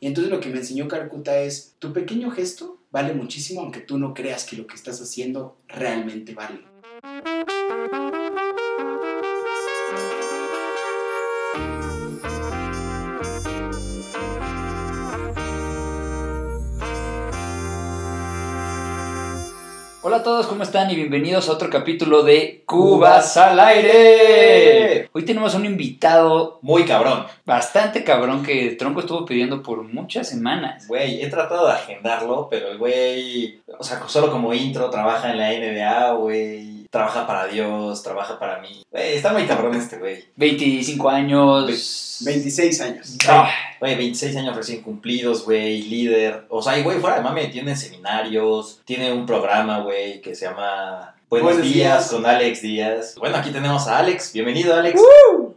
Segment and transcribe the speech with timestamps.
[0.00, 3.98] Y entonces lo que me enseñó Calcuta es, tu pequeño gesto vale muchísimo aunque tú
[3.98, 6.60] no creas que lo que estás haciendo realmente vale.
[20.00, 20.90] Hola a todos, ¿cómo están?
[20.92, 24.87] Y bienvenidos a otro capítulo de Cubas al aire.
[25.12, 27.26] Hoy tenemos un invitado Muy cabrón.
[27.44, 30.86] bastante cabrón que Tronco estuvo pidiendo por muchas semanas.
[30.88, 35.38] Güey, he tratado de agendarlo, pero el güey, o sea, solo como intro, trabaja en
[35.38, 36.78] la NBA, güey.
[36.90, 38.82] Trabaja para Dios, trabaja para mí.
[38.90, 40.24] Güey, está muy cabrón este güey.
[40.36, 42.22] 25 años.
[42.24, 43.16] 26 años.
[43.28, 46.46] Ah, Güey, 26 años recién cumplidos, güey, líder.
[46.48, 50.46] O sea, y güey, fuera de mame, tiene seminarios, tiene un programa, güey, que se
[50.46, 51.74] llama Buenos, Buenos días,
[52.08, 52.10] días.
[52.10, 53.14] con Alex Díaz.
[53.18, 54.32] Bueno, aquí tenemos a Alex.
[54.32, 55.00] Bienvenido, Alex.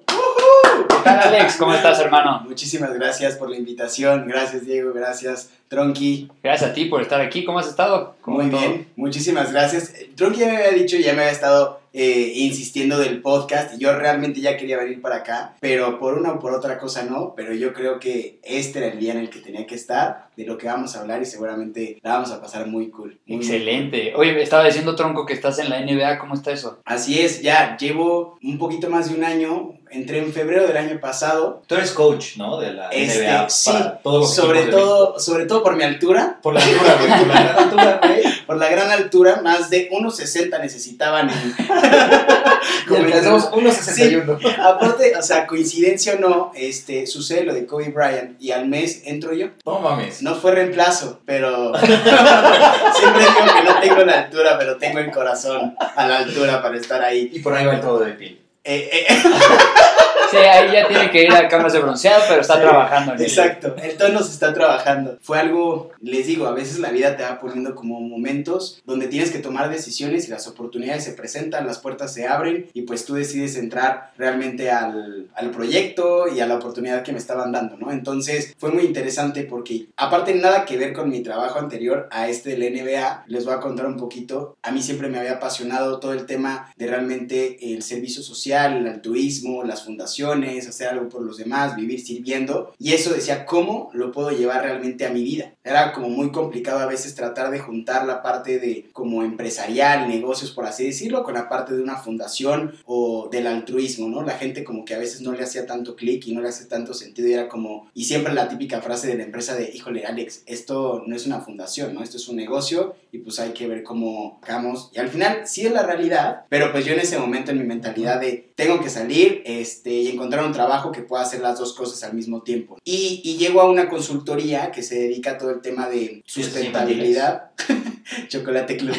[0.08, 1.56] ¿Qué tal, Alex?
[1.56, 2.42] ¿Cómo estás, hermano?
[2.48, 4.28] Muchísimas gracias por la invitación.
[4.28, 4.92] Gracias, Diego.
[4.94, 6.30] Gracias, Tronqui.
[6.44, 7.46] Gracias a ti por estar aquí.
[7.46, 8.16] ¿Cómo has estado?
[8.22, 8.60] ¿Cómo Muy todo?
[8.60, 8.88] bien.
[8.98, 9.94] Muchísimas gracias.
[10.16, 13.98] Tronqui ya me había dicho, ya me había estado eh, insistiendo del podcast y yo
[13.98, 17.34] realmente ya quería venir para acá, pero por una o por otra cosa no.
[17.36, 20.46] Pero yo creo que este era el día en el que tenía que estar, de
[20.46, 23.20] lo que vamos a hablar y seguramente la vamos a pasar muy cool.
[23.26, 24.14] Muy, Excelente.
[24.16, 26.18] Oye, me estaba diciendo Tronco que estás en la NBA.
[26.20, 26.82] ¿Cómo está eso?
[26.86, 29.74] Así es, ya llevo un poquito más de un año.
[29.92, 31.62] Entré en febrero del año pasado.
[31.68, 32.60] Tú eres coach, ¿no?
[32.60, 33.50] De la Este, NBA.
[33.50, 36.40] sí, para todos los Sobre todo, sobre todo por mi altura.
[36.42, 37.10] Por la altura, güey.
[37.20, 38.22] Por la gran altura, güey.
[38.52, 41.56] Por la gran altura, más de 1.60 necesitaban en...
[42.92, 44.58] Y alcanzamos 1.61.
[44.60, 49.04] Aparte, o sea, coincidencia o no, este, sucede lo de Kobe Bryant y al mes
[49.06, 49.48] entro yo.
[49.66, 50.22] No mames.
[50.22, 55.76] No fue reemplazo, pero siempre digo que no tengo la altura, pero tengo el corazón
[55.80, 57.30] a la altura para estar ahí.
[57.32, 58.41] Y por ahí va el todo de pil.
[58.64, 59.24] Eh, eh,
[60.32, 63.22] Sí, ahí ya tiene que ir a cámaras de bronceado, pero está Sí, trabajando en.
[63.22, 65.18] Exacto, el tono se está trabajando.
[65.22, 69.32] Fue algo, les digo, a veces la vida te va poniendo como momentos donde tienes
[69.32, 73.16] que tomar decisiones y las oportunidades se presentan, las puertas se abren y pues tú
[73.16, 77.92] decides entrar realmente al, al proyecto y a la oportunidad que me estaban dando, ¿no?
[77.92, 82.56] Entonces fue muy interesante porque aparte nada que ver con mi trabajo anterior a este
[82.56, 84.58] del NBA, les voy a contar un poquito.
[84.62, 88.88] A mí siempre me había apasionado todo el tema de realmente el servicio social, el
[88.88, 92.74] altruismo, las fundaciones, hacer algo por los demás, vivir sirviendo.
[92.80, 95.54] Y eso decía, ¿cómo lo puedo llevar realmente a mi vida?
[95.64, 100.52] Era como muy complicado a veces tratar de juntar la parte de como empresarial, negocios
[100.52, 104.24] por así decirlo, con la parte de una fundación o del altruismo, ¿no?
[104.24, 106.66] La gente como que a veces no le hacía tanto clic y no le hace
[106.66, 110.06] tanto sentido y era como, y siempre la típica frase de la empresa de, híjole,
[110.06, 112.04] Alex, esto no es una fundación, ¿no?
[112.04, 114.90] Esto es un negocio y pues hay que ver cómo hagamos.
[114.94, 117.66] Y al final sí es la realidad, pero pues yo en ese momento en mi
[117.66, 122.04] mentalidad de, tengo que salir este, encontrar un trabajo que pueda hacer las dos cosas
[122.04, 122.78] al mismo tiempo.
[122.84, 127.52] Y, y llego a una consultoría que se dedica a todo el tema de sustentabilidad.
[128.28, 128.96] Chocolate Club.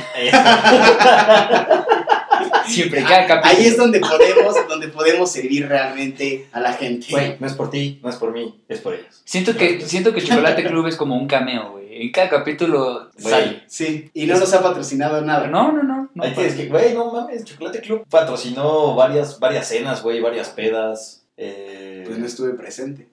[2.66, 3.58] Siempre, cada capítulo.
[3.58, 7.06] Ahí es donde podemos, donde podemos servir realmente a la gente.
[7.10, 9.22] Güey, no es por ti, no es por mí, es por ellos.
[9.24, 12.02] Siento que, siento que Chocolate Club es como un cameo, güey.
[12.02, 13.62] En cada capítulo sale.
[13.66, 15.46] Sí, y no nos ha patrocinado nada.
[15.46, 16.01] No, no, no.
[16.14, 20.20] no Hay que, es que, güey, no mames, Chocolate Club patrocinó varias, varias cenas, güey,
[20.20, 21.24] varias pedas.
[21.36, 23.08] Eh, Pues no estuve presente.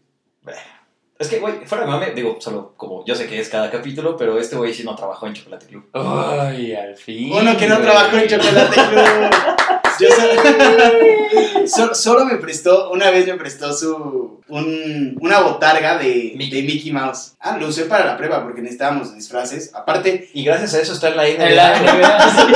[1.18, 4.16] Es que, güey, fuera de mame, digo, solo como yo sé que es cada capítulo,
[4.16, 5.90] pero este güey sí no trabajó en Chocolate Club.
[5.94, 7.34] Ay, al fin.
[7.34, 9.69] Uno que no trabajó en Chocolate Club.
[10.00, 16.34] Yo solo, so- solo me prestó, una vez me prestó su un- una botarga de,
[16.36, 16.62] Mickey.
[16.62, 17.34] de Mickey Mouse.
[17.40, 19.72] Ah, lo usé para la prueba porque necesitábamos disfraces.
[19.76, 21.48] Aparte, Y gracias a eso está en la NBA.
[21.50, 22.54] En la NBA, sí.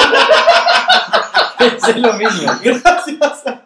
[1.90, 2.52] es lo mismo.
[2.64, 3.64] gracias a,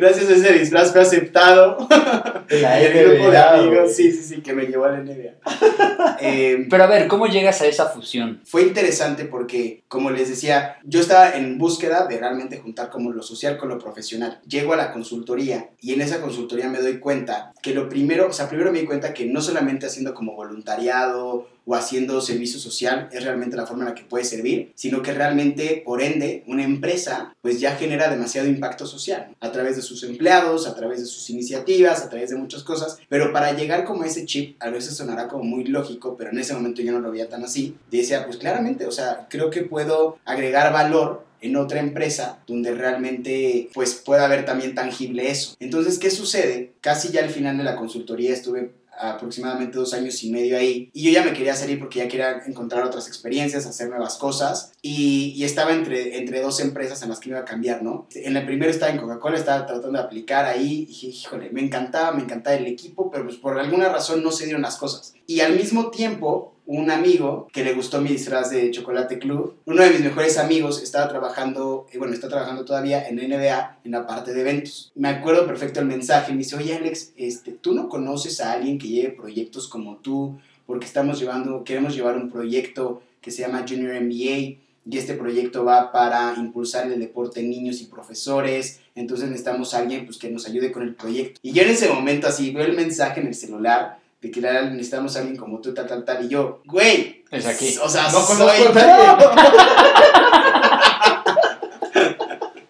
[0.00, 1.76] gracias a ese disfraz fue aceptado.
[2.48, 5.34] El grupo de amigos, sí, sí, sí, que me llevó a la NBA.
[6.22, 8.40] Eh, Pero a ver, ¿cómo llegas a esa fusión?
[8.44, 13.22] fue interesante porque, como les decía, yo estaba en búsqueda de realmente juntar como lo
[13.22, 14.40] social con lo profesional.
[14.46, 18.32] Llego a la consultoría y en esa consultoría me doy cuenta que lo primero, o
[18.32, 23.08] sea, primero me di cuenta que no solamente haciendo como voluntariado o haciendo servicio social
[23.12, 26.64] es realmente la forma en la que puede servir, sino que realmente, por ende, una
[26.64, 31.06] empresa pues ya genera demasiado impacto social a través de sus empleados, a través de
[31.06, 34.70] sus iniciativas, a través de muchas cosas, pero para llegar como a ese chip, a
[34.70, 37.76] veces sonará como muy lógico, pero en ese momento yo no lo veía tan así,
[37.88, 43.70] decía, pues claramente, o sea, creo que puedo agregar valor en otra empresa donde realmente
[43.72, 45.54] pues pueda haber también tangible eso.
[45.60, 46.72] Entonces, ¿qué sucede?
[46.80, 50.90] Casi ya al final de la consultoría estuve aproximadamente dos años y medio ahí.
[50.92, 54.72] Y yo ya me quería salir porque ya quería encontrar otras experiencias, hacer nuevas cosas.
[54.82, 58.06] Y, estaba entre, entre dos empresas en las que me iba a cambiar, ¿no?
[58.14, 60.82] En el primero estaba en Coca-Cola, estaba tratando de aplicar ahí.
[60.82, 64.30] Y dije, híjole, me encantaba, me encantaba el equipo, pero pues por alguna razón no
[64.30, 65.14] se dieron las cosas.
[65.26, 69.56] Y al mismo tiempo, un amigo que le gustó mi disfraz de Chocolate Club.
[69.64, 73.90] Uno de mis mejores amigos estaba trabajando, eh, bueno, está trabajando todavía en NBA en
[73.90, 74.92] la parte de eventos.
[74.94, 76.30] Me acuerdo perfecto el mensaje.
[76.30, 80.38] Me dice, oye Alex, este, ¿tú no conoces a alguien que lleve proyectos como tú?
[80.64, 85.64] Porque estamos llevando, queremos llevar un proyecto que se llama Junior NBA y este proyecto
[85.64, 88.78] va para impulsar el deporte en niños y profesores.
[88.94, 91.40] Entonces necesitamos a alguien pues, que nos ayude con el proyecto.
[91.42, 95.16] Y yo en ese momento así veo el mensaje en el celular de que necesitamos
[95.16, 96.24] a alguien como tú, tal, tal, tal.
[96.24, 97.24] Y yo, güey.
[97.30, 97.76] Es aquí.
[97.82, 98.36] O sea, No soy...
[98.36, 99.16] conozco a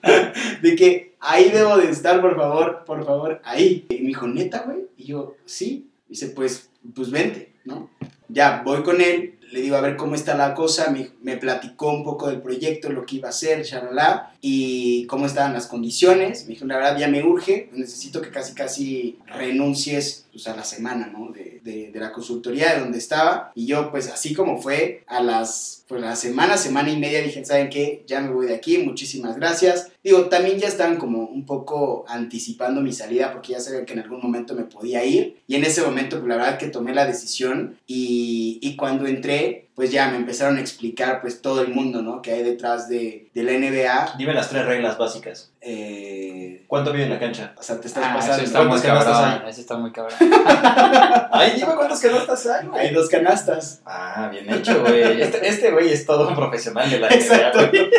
[0.63, 3.87] de que ahí debo de estar, por favor, por favor, ahí.
[3.89, 4.87] Y me dijo, neta, güey.
[4.97, 5.91] Y yo, sí.
[6.09, 7.91] Dice, pues, pues vente, ¿no?
[8.29, 11.91] Ya, voy con él, le digo a ver cómo está la cosa, me, me platicó
[11.93, 16.45] un poco del proyecto, lo que iba a hacer, charalá, y cómo estaban las condiciones.
[16.45, 20.65] Me dijo, la verdad, ya me urge, necesito que casi, casi renuncies pues, a la
[20.65, 21.31] semana, ¿no?
[21.33, 23.53] De, de, de la consultoría de donde estaba.
[23.55, 27.45] Y yo, pues, así como fue, a las, pues, la semana, semana y media, dije,
[27.45, 28.03] ¿saben qué?
[28.07, 29.91] Ya me voy de aquí, muchísimas gracias.
[30.03, 34.01] Digo, también ya estaban como un poco anticipando mi salida porque ya sabían que en
[34.01, 35.37] algún momento me podía ir.
[35.47, 39.70] Y en ese momento, pues, la verdad que tomé la decisión y, y cuando entré,
[39.81, 42.21] pues ya me empezaron a explicar pues todo el mundo, ¿no?
[42.21, 44.17] Que hay detrás de, de la NBA.
[44.19, 45.53] Dime las tres reglas básicas.
[45.63, 47.55] Eh, ¿Cuánto mide en la cancha?
[47.57, 48.45] o sea, te estás Ah, eso pasando.
[48.45, 49.49] está muy ¿Cuántas canastas cabrón.
[49.49, 50.19] Eso está muy cabrón.
[51.33, 52.81] Ay, dime cuántas canastas hay, güey.
[52.89, 53.81] Hay dos canastas.
[53.87, 55.23] Ah, bien hecho, güey.
[55.23, 57.61] Este, este güey es todo un profesional de la Exacto.
[57.61, 57.91] NBA, güey.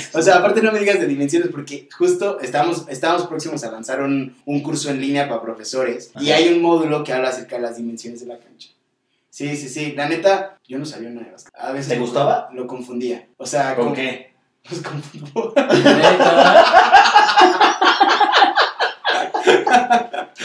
[0.00, 0.08] Sí.
[0.14, 4.00] O sea, aparte no me digas de dimensiones porque justo estamos, estamos próximos a lanzar
[4.00, 7.62] un, un curso en línea para profesores y hay un módulo que habla acerca de
[7.62, 8.70] las dimensiones de la cancha.
[9.36, 9.92] Sí, sí, sí.
[9.92, 11.52] La neta, yo no sabía nada de básquet.
[11.58, 12.48] A veces ¿Te gustaba?
[12.54, 13.28] Lo confundía.
[13.36, 14.32] O sea, ¿Con con- qué?
[14.66, 15.52] Pues con fútbol.
[15.56, 16.62] Neta.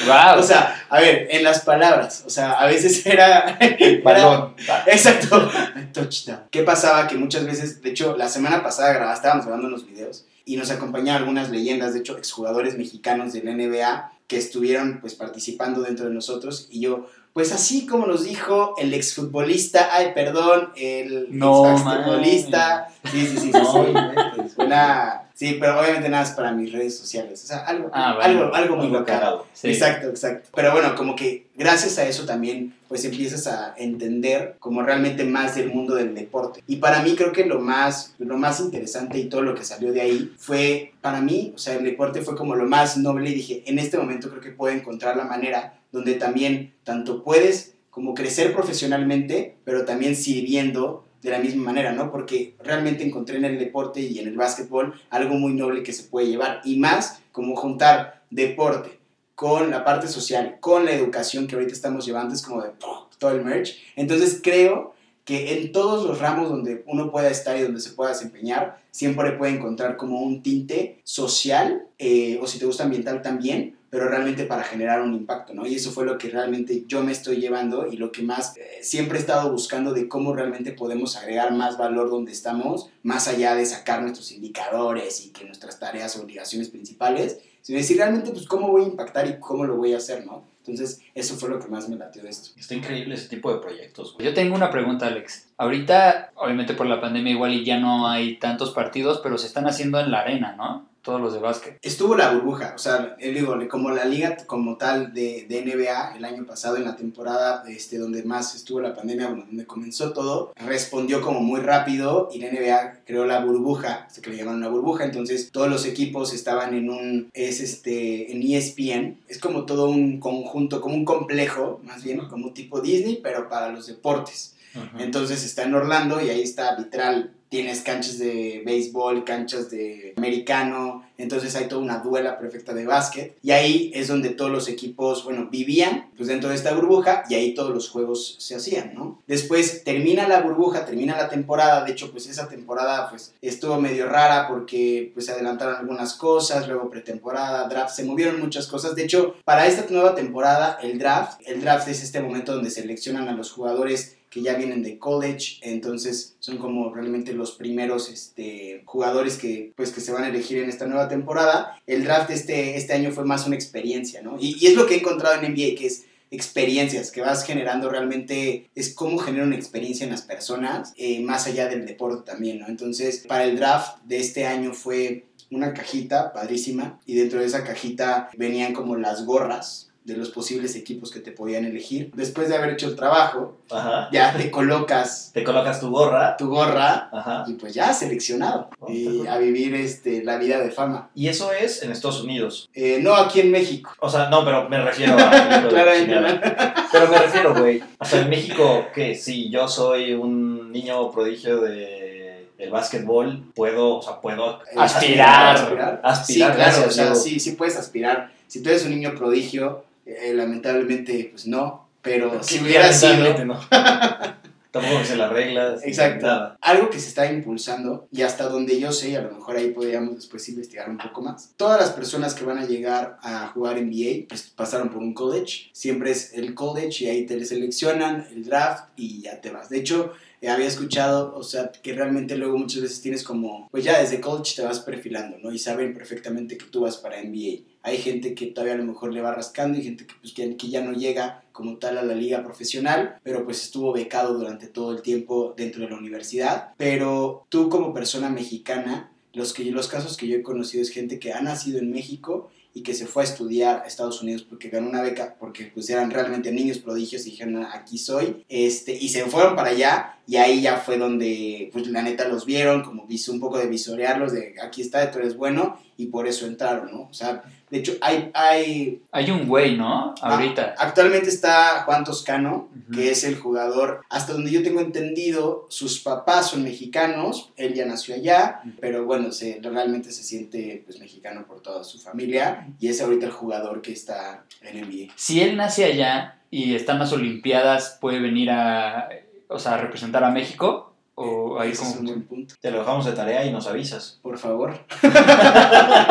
[0.05, 0.39] Wow.
[0.39, 2.23] O sea, a ver, en las palabras.
[2.27, 3.57] O sea, a veces era.
[3.61, 4.55] era- Balón.
[4.87, 5.49] Exacto.
[5.93, 6.41] Touchdown.
[6.51, 7.07] ¿Qué pasaba?
[7.07, 10.69] Que muchas veces, de hecho, la semana pasada grababa, estábamos grabando unos videos y nos
[10.69, 16.13] acompañaban algunas leyendas, de hecho, exjugadores mexicanos del NBA que estuvieron pues participando dentro de
[16.13, 22.89] nosotros y yo, pues así como nos dijo el exfutbolista, ay, perdón, el No, exbasquetbolista,
[23.11, 23.79] sí, sí, sí, sí, No, sí.
[23.79, 24.67] inventes, güey.
[24.67, 28.43] Una- sí, pero obviamente nada es para mis redes sociales, o sea, algo, Ah, bueno.
[28.43, 29.37] algo, algo muy local.
[29.53, 29.69] Sí.
[29.69, 30.49] Exacto, exacto.
[30.55, 35.55] Pero bueno, como que gracias a eso también pues empiezas a entender como realmente más
[35.55, 36.61] del mundo del deporte.
[36.67, 39.91] Y para mí creo que lo más, lo más interesante y todo lo que salió
[39.91, 43.33] de ahí fue, para mí, o sea, el deporte fue como lo más noble y
[43.33, 48.13] dije, en este momento creo que puedo encontrar la manera donde también tanto puedes como
[48.13, 52.11] crecer profesionalmente, pero también sirviendo de la misma manera, ¿no?
[52.11, 56.03] Porque realmente encontré en el deporte y en el básquetbol algo muy noble que se
[56.03, 58.99] puede llevar y más como juntar deporte
[59.35, 62.69] con la parte social, con la educación que ahorita estamos llevando, es como de
[63.17, 63.75] todo el merch.
[63.95, 64.93] Entonces creo
[65.25, 69.31] que en todos los ramos donde uno pueda estar y donde se pueda desempeñar, siempre
[69.33, 74.45] puede encontrar como un tinte social, eh, o si te gusta ambiental también, pero realmente
[74.45, 75.67] para generar un impacto, ¿no?
[75.67, 78.79] Y eso fue lo que realmente yo me estoy llevando y lo que más eh,
[78.81, 83.53] siempre he estado buscando de cómo realmente podemos agregar más valor donde estamos, más allá
[83.53, 88.47] de sacar nuestros indicadores y que nuestras tareas o obligaciones principales, sino decir realmente, pues,
[88.47, 90.49] cómo voy a impactar y cómo lo voy a hacer, ¿no?
[90.59, 92.51] Entonces, eso fue lo que más me latió de esto.
[92.57, 94.25] Está increíble ese tipo de proyectos, güey.
[94.25, 95.49] Yo tengo una pregunta, Alex.
[95.57, 99.67] Ahorita, obviamente por la pandemia igual y ya no hay tantos partidos, pero se están
[99.67, 100.90] haciendo en la arena, ¿no?
[101.01, 101.77] Todos los de básquet.
[101.81, 106.15] Estuvo la burbuja, o sea, eh, digo, como la liga como tal de, de NBA
[106.17, 110.13] el año pasado en la temporada este, donde más estuvo la pandemia, bueno, donde comenzó
[110.13, 114.69] todo, respondió como muy rápido y la NBA creó la burbuja, que le llamaron la
[114.69, 119.89] burbuja, entonces todos los equipos estaban en un, es este, en ESPN, es como todo
[119.89, 124.55] un conjunto, como un complejo, más bien, como un tipo Disney, pero para los deportes.
[124.97, 127.33] Entonces está en Orlando y ahí está literal.
[127.51, 133.37] Tienes canchas de béisbol, canchas de americano, entonces hay toda una duela perfecta de básquet.
[133.43, 137.35] Y ahí es donde todos los equipos, bueno, vivían pues dentro de esta burbuja y
[137.35, 139.21] ahí todos los juegos se hacían, ¿no?
[139.27, 141.83] Después termina la burbuja, termina la temporada.
[141.83, 146.69] De hecho, pues esa temporada pues estuvo medio rara porque pues se adelantaron algunas cosas,
[146.69, 148.95] luego pretemporada, draft, se movieron muchas cosas.
[148.95, 153.27] De hecho, para esta nueva temporada, el draft, el draft es este momento donde seleccionan
[153.27, 158.81] a los jugadores que ya vienen de college, entonces son como realmente los primeros este,
[158.85, 161.77] jugadores que, pues, que se van a elegir en esta nueva temporada.
[161.85, 164.37] El draft este, este año fue más una experiencia, ¿no?
[164.39, 167.89] Y, y es lo que he encontrado en NBA, que es experiencias que vas generando
[167.89, 172.59] realmente es cómo genera una experiencia en las personas eh, más allá del deporte también,
[172.59, 172.67] ¿no?
[172.67, 177.65] Entonces, para el draft de este año fue una cajita padrísima y dentro de esa
[177.65, 182.11] cajita venían como las gorras de los posibles equipos que te podían elegir.
[182.15, 184.09] Después de haber hecho el trabajo, Ajá.
[184.11, 186.35] ya te colocas Te colocas tu gorra.
[186.37, 187.43] tu gorra Ajá.
[187.47, 191.09] y pues ya seleccionado Oh, y a vivir este, la vida de fama.
[191.13, 192.67] Y eso es en Estados Unidos.
[192.73, 193.91] Eh, no aquí en México.
[193.99, 195.65] O sea, no, pero me refiero a.
[195.69, 196.51] Claramente.
[196.91, 197.83] Pero me refiero, güey.
[197.99, 203.97] O sea, en México, que si yo soy un niño prodigio de el básquetbol, puedo,
[203.97, 205.55] o sea, puedo Eh, Aspirar.
[205.57, 206.01] aspirar.
[206.03, 206.51] aspirar.
[206.51, 208.31] Sí, claro, o sea, sí, sí puedes aspirar.
[208.47, 211.89] Si tú eres un niño prodigio, eh, lamentablemente, pues no.
[212.01, 213.59] Pero si hubiera sido no.
[214.71, 215.81] Tampoco sé las reglas.
[215.83, 216.25] Exacto.
[216.25, 216.57] Nada.
[216.61, 219.71] algo que se está impulsando y hasta donde yo sé, y a lo mejor ahí
[219.71, 221.53] podríamos después investigar un poco más.
[221.57, 225.69] Todas las personas que van a llegar a jugar NBA pues, pasaron por un college.
[225.73, 229.69] Siempre es el college y ahí te seleccionan, el draft y ya te vas.
[229.69, 233.83] De hecho, eh, había escuchado, o sea, que realmente luego muchas veces tienes como, pues
[233.83, 235.51] ya desde college te vas perfilando, ¿no?
[235.51, 237.59] Y saben perfectamente que tú vas para NBA.
[237.83, 240.69] Hay gente que todavía a lo mejor le va rascando y gente que, pues, que,
[240.69, 244.91] ya no llega como tal a la liga profesional, pero pues estuvo becado durante todo
[244.91, 246.69] el tiempo dentro de la universidad.
[246.77, 251.19] Pero tú como persona mexicana, los, que, los casos que yo he conocido es gente
[251.19, 254.69] que ha nacido en México y que se fue a estudiar a Estados Unidos porque
[254.69, 258.95] ganó una beca, porque pues eran realmente niños prodigios y dijeron, "Ah, aquí soy, este,
[258.95, 262.83] y se fueron para allá y ahí ya fue donde, pues la neta los vieron,
[262.83, 266.89] como un poco de visorearlos, de aquí está, tú eres bueno, y por eso entraron,
[266.89, 267.01] ¿no?
[267.01, 270.15] O sea, de hecho, hay, hay Hay un güey, ¿no?
[270.21, 270.75] Ahorita.
[270.77, 276.51] Actualmente está Juan Toscano, que es el jugador, hasta donde yo tengo entendido, sus papás
[276.51, 281.61] son mexicanos, él ya nació allá, pero bueno, se, realmente se siente pues, mexicano por
[281.61, 285.11] toda su familia y es ahorita el jugador que está en NBA.
[285.17, 289.09] Si él nace allá y están las Olimpiadas, ¿puede venir a,
[289.51, 290.87] o sea, a representar a México?
[291.15, 293.67] ¿O ahí Ese cómo es un buen punto, Te lo dejamos de tarea y nos
[293.67, 294.17] avisas.
[294.23, 294.79] por favor.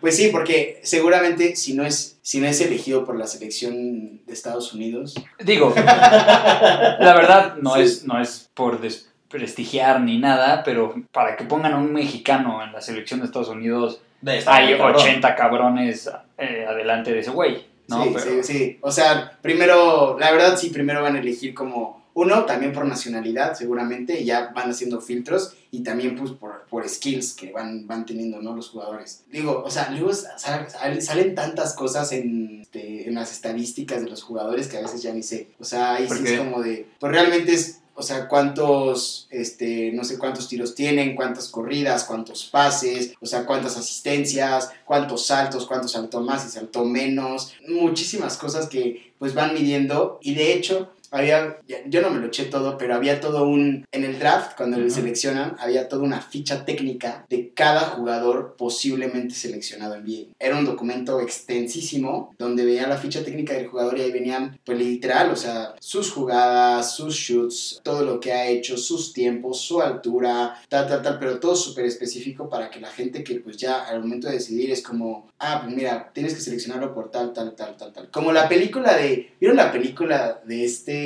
[0.00, 4.32] pues sí, porque seguramente si no es, si no es elegido por la selección de
[4.32, 5.14] Estados Unidos,
[5.44, 7.80] Digo, la verdad no, Sí.
[7.82, 12.72] es, no es por desprestigiar ni nada, pero para que pongan a un mexicano en
[12.72, 14.96] la selección de Estados Unidos, De hay cabrón.
[14.96, 18.04] 80 cabrones eh, adelante de ese güey, ¿no?
[18.04, 18.78] sí, Pero- sí, sí.
[18.80, 23.54] O sea, primero, la verdad sí, primero van a elegir como uno, también por nacionalidad,
[23.56, 28.40] seguramente, ya van haciendo filtros, y también pues por, por skills que van, van teniendo,
[28.42, 28.56] ¿no?
[28.56, 29.22] Los jugadores.
[29.30, 34.08] Digo, o sea, luego sal- sal- salen tantas cosas en, este, en las estadísticas de
[34.10, 35.48] los jugadores que a veces ya ni sé.
[35.60, 37.80] O sea, ahí ¿Por sí es como de, pues realmente es...
[38.00, 43.44] O sea, cuántos, este, no sé cuántos tiros tienen, cuántas corridas, cuántos pases, o sea,
[43.44, 49.52] cuántas asistencias, cuántos saltos, cuántos saltó más y saltó menos, muchísimas cosas que pues van
[49.52, 53.84] midiendo y de hecho había, yo no me lo eché todo, pero había todo un,
[53.92, 54.94] en el draft, cuando le Ujú.
[54.94, 60.34] seleccionan, había toda una ficha técnica de cada jugador posiblemente seleccionado en NBA.
[60.38, 64.78] Era un documento extensísimo donde veía la ficha técnica del jugador y ahí venían, pues
[64.78, 69.80] literal, o sea, sus jugadas, sus shoots, todo lo que ha hecho, sus tiempos, su
[69.80, 73.84] altura, tal, tal, tal, pero todo súper específico para que la gente que pues ya
[73.84, 77.54] al momento de decidir es como, ah, pues mira, tienes que seleccionarlo por tal, tal,
[77.54, 78.10] tal, tal, tal.
[78.10, 80.97] Como la película de, ¿vieron la película de este,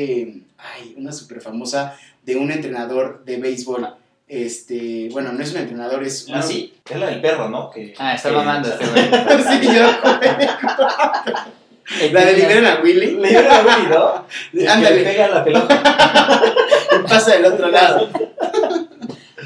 [0.58, 3.94] ay, una súper famosa de un entrenador de béisbol?
[4.28, 7.70] Este, bueno, no es un entrenador, es Ah, sí, es la del perro, ¿no?
[7.70, 9.04] Que, Ah, está mamando este güey.
[9.60, 9.86] sí, yo.
[12.12, 13.16] La de liberen a Willy.
[13.16, 14.26] Le dieron a Willy, ¿no?
[14.52, 15.82] Que le Ándale, pega la pelota.
[17.08, 18.08] pasa del otro lado.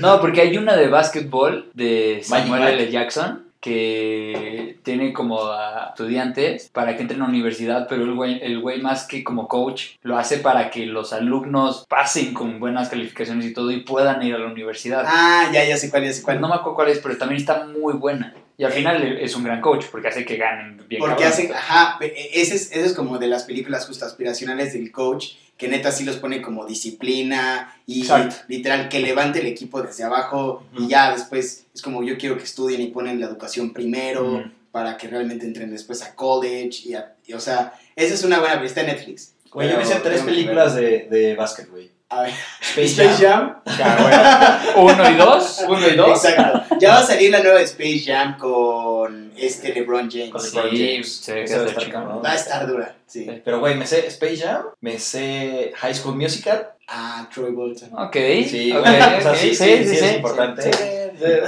[0.01, 2.63] No, porque hay una de básquetbol de Samuel.
[2.63, 2.91] L.
[2.91, 8.39] Jackson que tiene como a estudiantes para que entren a la universidad, pero el güey,
[8.41, 12.89] el güey más que como coach lo hace para que los alumnos pasen con buenas
[12.89, 15.03] calificaciones y todo y puedan ir a la universidad.
[15.05, 16.41] Ah, ya, ya sé cuál, ya sé cuál.
[16.41, 18.35] No me acuerdo cuál es, pero también está muy buena.
[18.59, 21.01] Y al final es un gran coach porque hace que ganen bien.
[21.01, 21.29] Porque cabrón.
[21.33, 25.33] hacen, ajá, e- ese es, ese es como de las películas justo aspiracionales del coach,
[25.59, 28.37] que neta sí los pone como disciplina y Exacto.
[28.49, 32.45] literal que levante el equipo desde abajo y ya después es como yo quiero que
[32.45, 37.15] estudien y ponen la educación primero para que realmente entren después a college y, a-
[37.27, 39.33] y, o sea, esa es una buena, está en Netflix.
[39.51, 41.91] Güey, yo me hice tres películas de, de básquet, güey.
[42.09, 43.57] A ver, Space, Space Jam.
[43.67, 43.79] Jam.
[43.79, 44.93] Ya, güey.
[44.95, 45.65] Uno y dos.
[45.69, 46.25] Uno y dos.
[46.25, 46.77] Exacto.
[46.79, 50.31] Ya va a salir la nueva Space Jam con este LeBron James.
[50.31, 51.17] Con Sí, LeBron James.
[51.17, 52.23] se ve que va estar cabrón.
[52.25, 53.25] Va a estar dura, sí.
[53.25, 53.43] Sí.
[53.45, 56.69] Pero, güey, me sé Space Jam, me sé High School Musical.
[56.89, 57.91] Ah, Troy Bolton.
[57.99, 58.15] Ok,
[58.49, 60.71] Sí, ok, güey, o sea, ok, sí, sí, sí, es importante.
[60.71, 61.45] Together,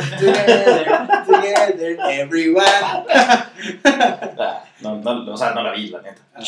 [1.24, 2.64] together, everyone.
[4.40, 6.20] Ah, no, no, o sea, no la vi, la neta.
[6.34, 6.40] Ah,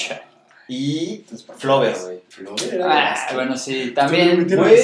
[0.70, 2.20] Y entonces, ¿para qué Flover, güey.
[2.28, 4.46] Flover era Ah, bueno, sí, también.
[4.48, 4.76] güey.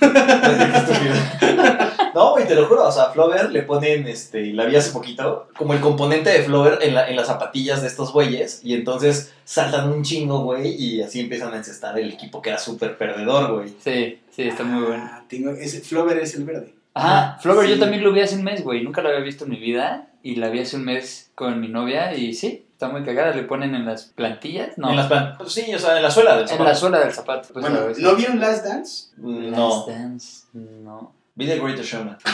[2.14, 5.48] No, güey, te lo juro, o sea, Flover le ponen, este, la vi hace poquito,
[5.56, 9.32] como el componente de Flover en, la, en las zapatillas de estos güeyes, y entonces
[9.44, 13.54] saltan un chingo, güey, y así empiezan a encestar el equipo que era súper perdedor,
[13.54, 13.70] güey.
[13.82, 15.02] Sí, sí, está muy bueno.
[15.04, 16.72] Ah, tengo, ese, Flover es el verde.
[16.94, 18.84] Ajá, Flover, yo también lo vi hace un mes, güey.
[18.84, 20.10] Nunca lo había visto en mi vida.
[20.22, 22.14] Y la vi hace un mes con mi novia.
[22.14, 23.34] Y sí, está muy cagada.
[23.34, 24.76] Le ponen en las plantillas.
[24.78, 26.68] No, En las plan- pues sí, o sea, en la suela del en zapato.
[26.68, 27.48] la suela del zapato.
[27.52, 27.80] Pues, bueno.
[27.96, 29.08] ¿no vieron Last Dance?
[29.16, 31.12] No, Last Dance, no.
[31.34, 32.18] vi The Greatest Showman.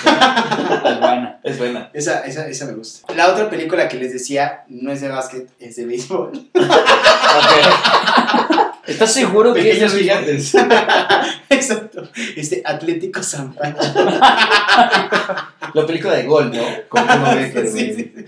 [0.85, 1.41] Es buena.
[1.43, 1.91] Es buena.
[1.93, 3.13] Esa, esa, esa me gusta.
[3.15, 6.33] La otra película que les decía no es de básquet, es de béisbol.
[8.87, 10.55] ¿Estás seguro que es Pequeños gigantes.
[11.49, 12.09] Exacto.
[12.37, 13.81] Este Atlético San Pancho.
[15.75, 16.63] La película de Gol, ¿no?
[16.89, 17.07] Con
[17.67, 18.27] Sí, sí, sí.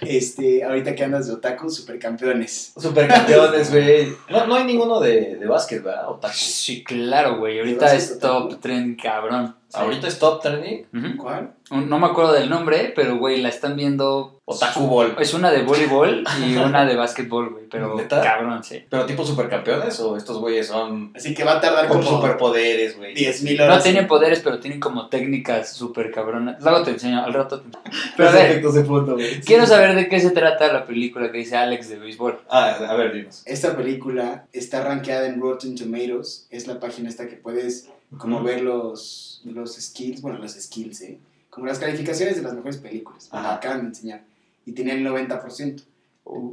[0.00, 2.72] Este, ahorita que andas de otaku, supercampeones.
[2.76, 4.12] Supercampeones, güey.
[4.28, 6.10] No, no hay ninguno de, de básquet, ¿verdad?
[6.10, 6.34] Otaku.
[6.34, 7.58] Sí, claro, güey.
[7.60, 9.54] Ahorita es top trend, cabrón.
[9.68, 9.78] Sí.
[9.80, 11.16] Ahorita es top trending.
[11.16, 11.52] ¿Cuál?
[11.72, 14.38] Un- No me acuerdo del nombre, pero, güey, la están viendo.
[14.44, 15.16] Otaku Ball.
[15.20, 17.64] Es una de voleibol y una de básquetbol, güey.
[17.70, 18.20] Pero, ¿Neta?
[18.20, 18.84] cabrón, sí.
[18.90, 22.96] ¿Pero tipo supercampeones o estos güeyes son Así que va a tardar con como superpoderes,
[22.98, 23.14] güey?
[23.14, 23.76] 10.000 horas.
[23.78, 26.60] No tienen poderes, pero tienen como técnicas súper cabronas.
[26.62, 27.60] Luego te enseño, al rato.
[27.60, 27.78] te-
[28.16, 29.40] Pero a ver, efectos de fondo, güey.
[29.40, 32.40] quiero saber de qué se trata la película que dice Alex de béisbol.
[32.50, 33.42] Ah, a ver, dinos.
[33.46, 36.46] Esta película está rankeada en Rotten Tomatoes.
[36.50, 37.88] Es la página esta que puedes
[38.18, 41.18] como ver los, los skills, bueno, los skills, ¿eh?
[41.52, 43.28] Como las calificaciones de las mejores películas.
[43.30, 43.56] Me Ajá.
[43.56, 44.24] acaban de enseñar.
[44.64, 45.82] Y tenía el 90%.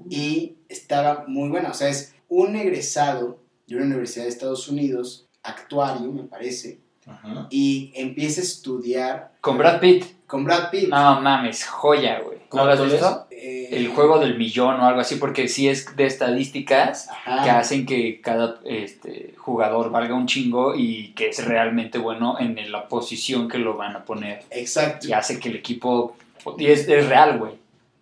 [0.09, 1.71] Y estaba muy buena.
[1.71, 6.79] O sea, es un egresado de una universidad de Estados Unidos, actuario, me parece,
[7.09, 7.47] Ajá.
[7.49, 10.05] y empieza a estudiar Con Brad Pitt.
[10.27, 10.89] con Brad Pitt.
[10.89, 12.37] No mames, joya, güey.
[12.53, 13.27] ¿No lo has visto?
[13.31, 17.43] Eh, El juego del millón o algo así, porque sí es de estadísticas Ajá.
[17.43, 22.71] que hacen que cada este, jugador valga un chingo y que es realmente bueno en
[22.71, 24.43] la posición que lo van a poner.
[24.51, 25.07] Exacto.
[25.07, 26.15] Y hace que el equipo...
[26.57, 27.53] Y es, es real, güey.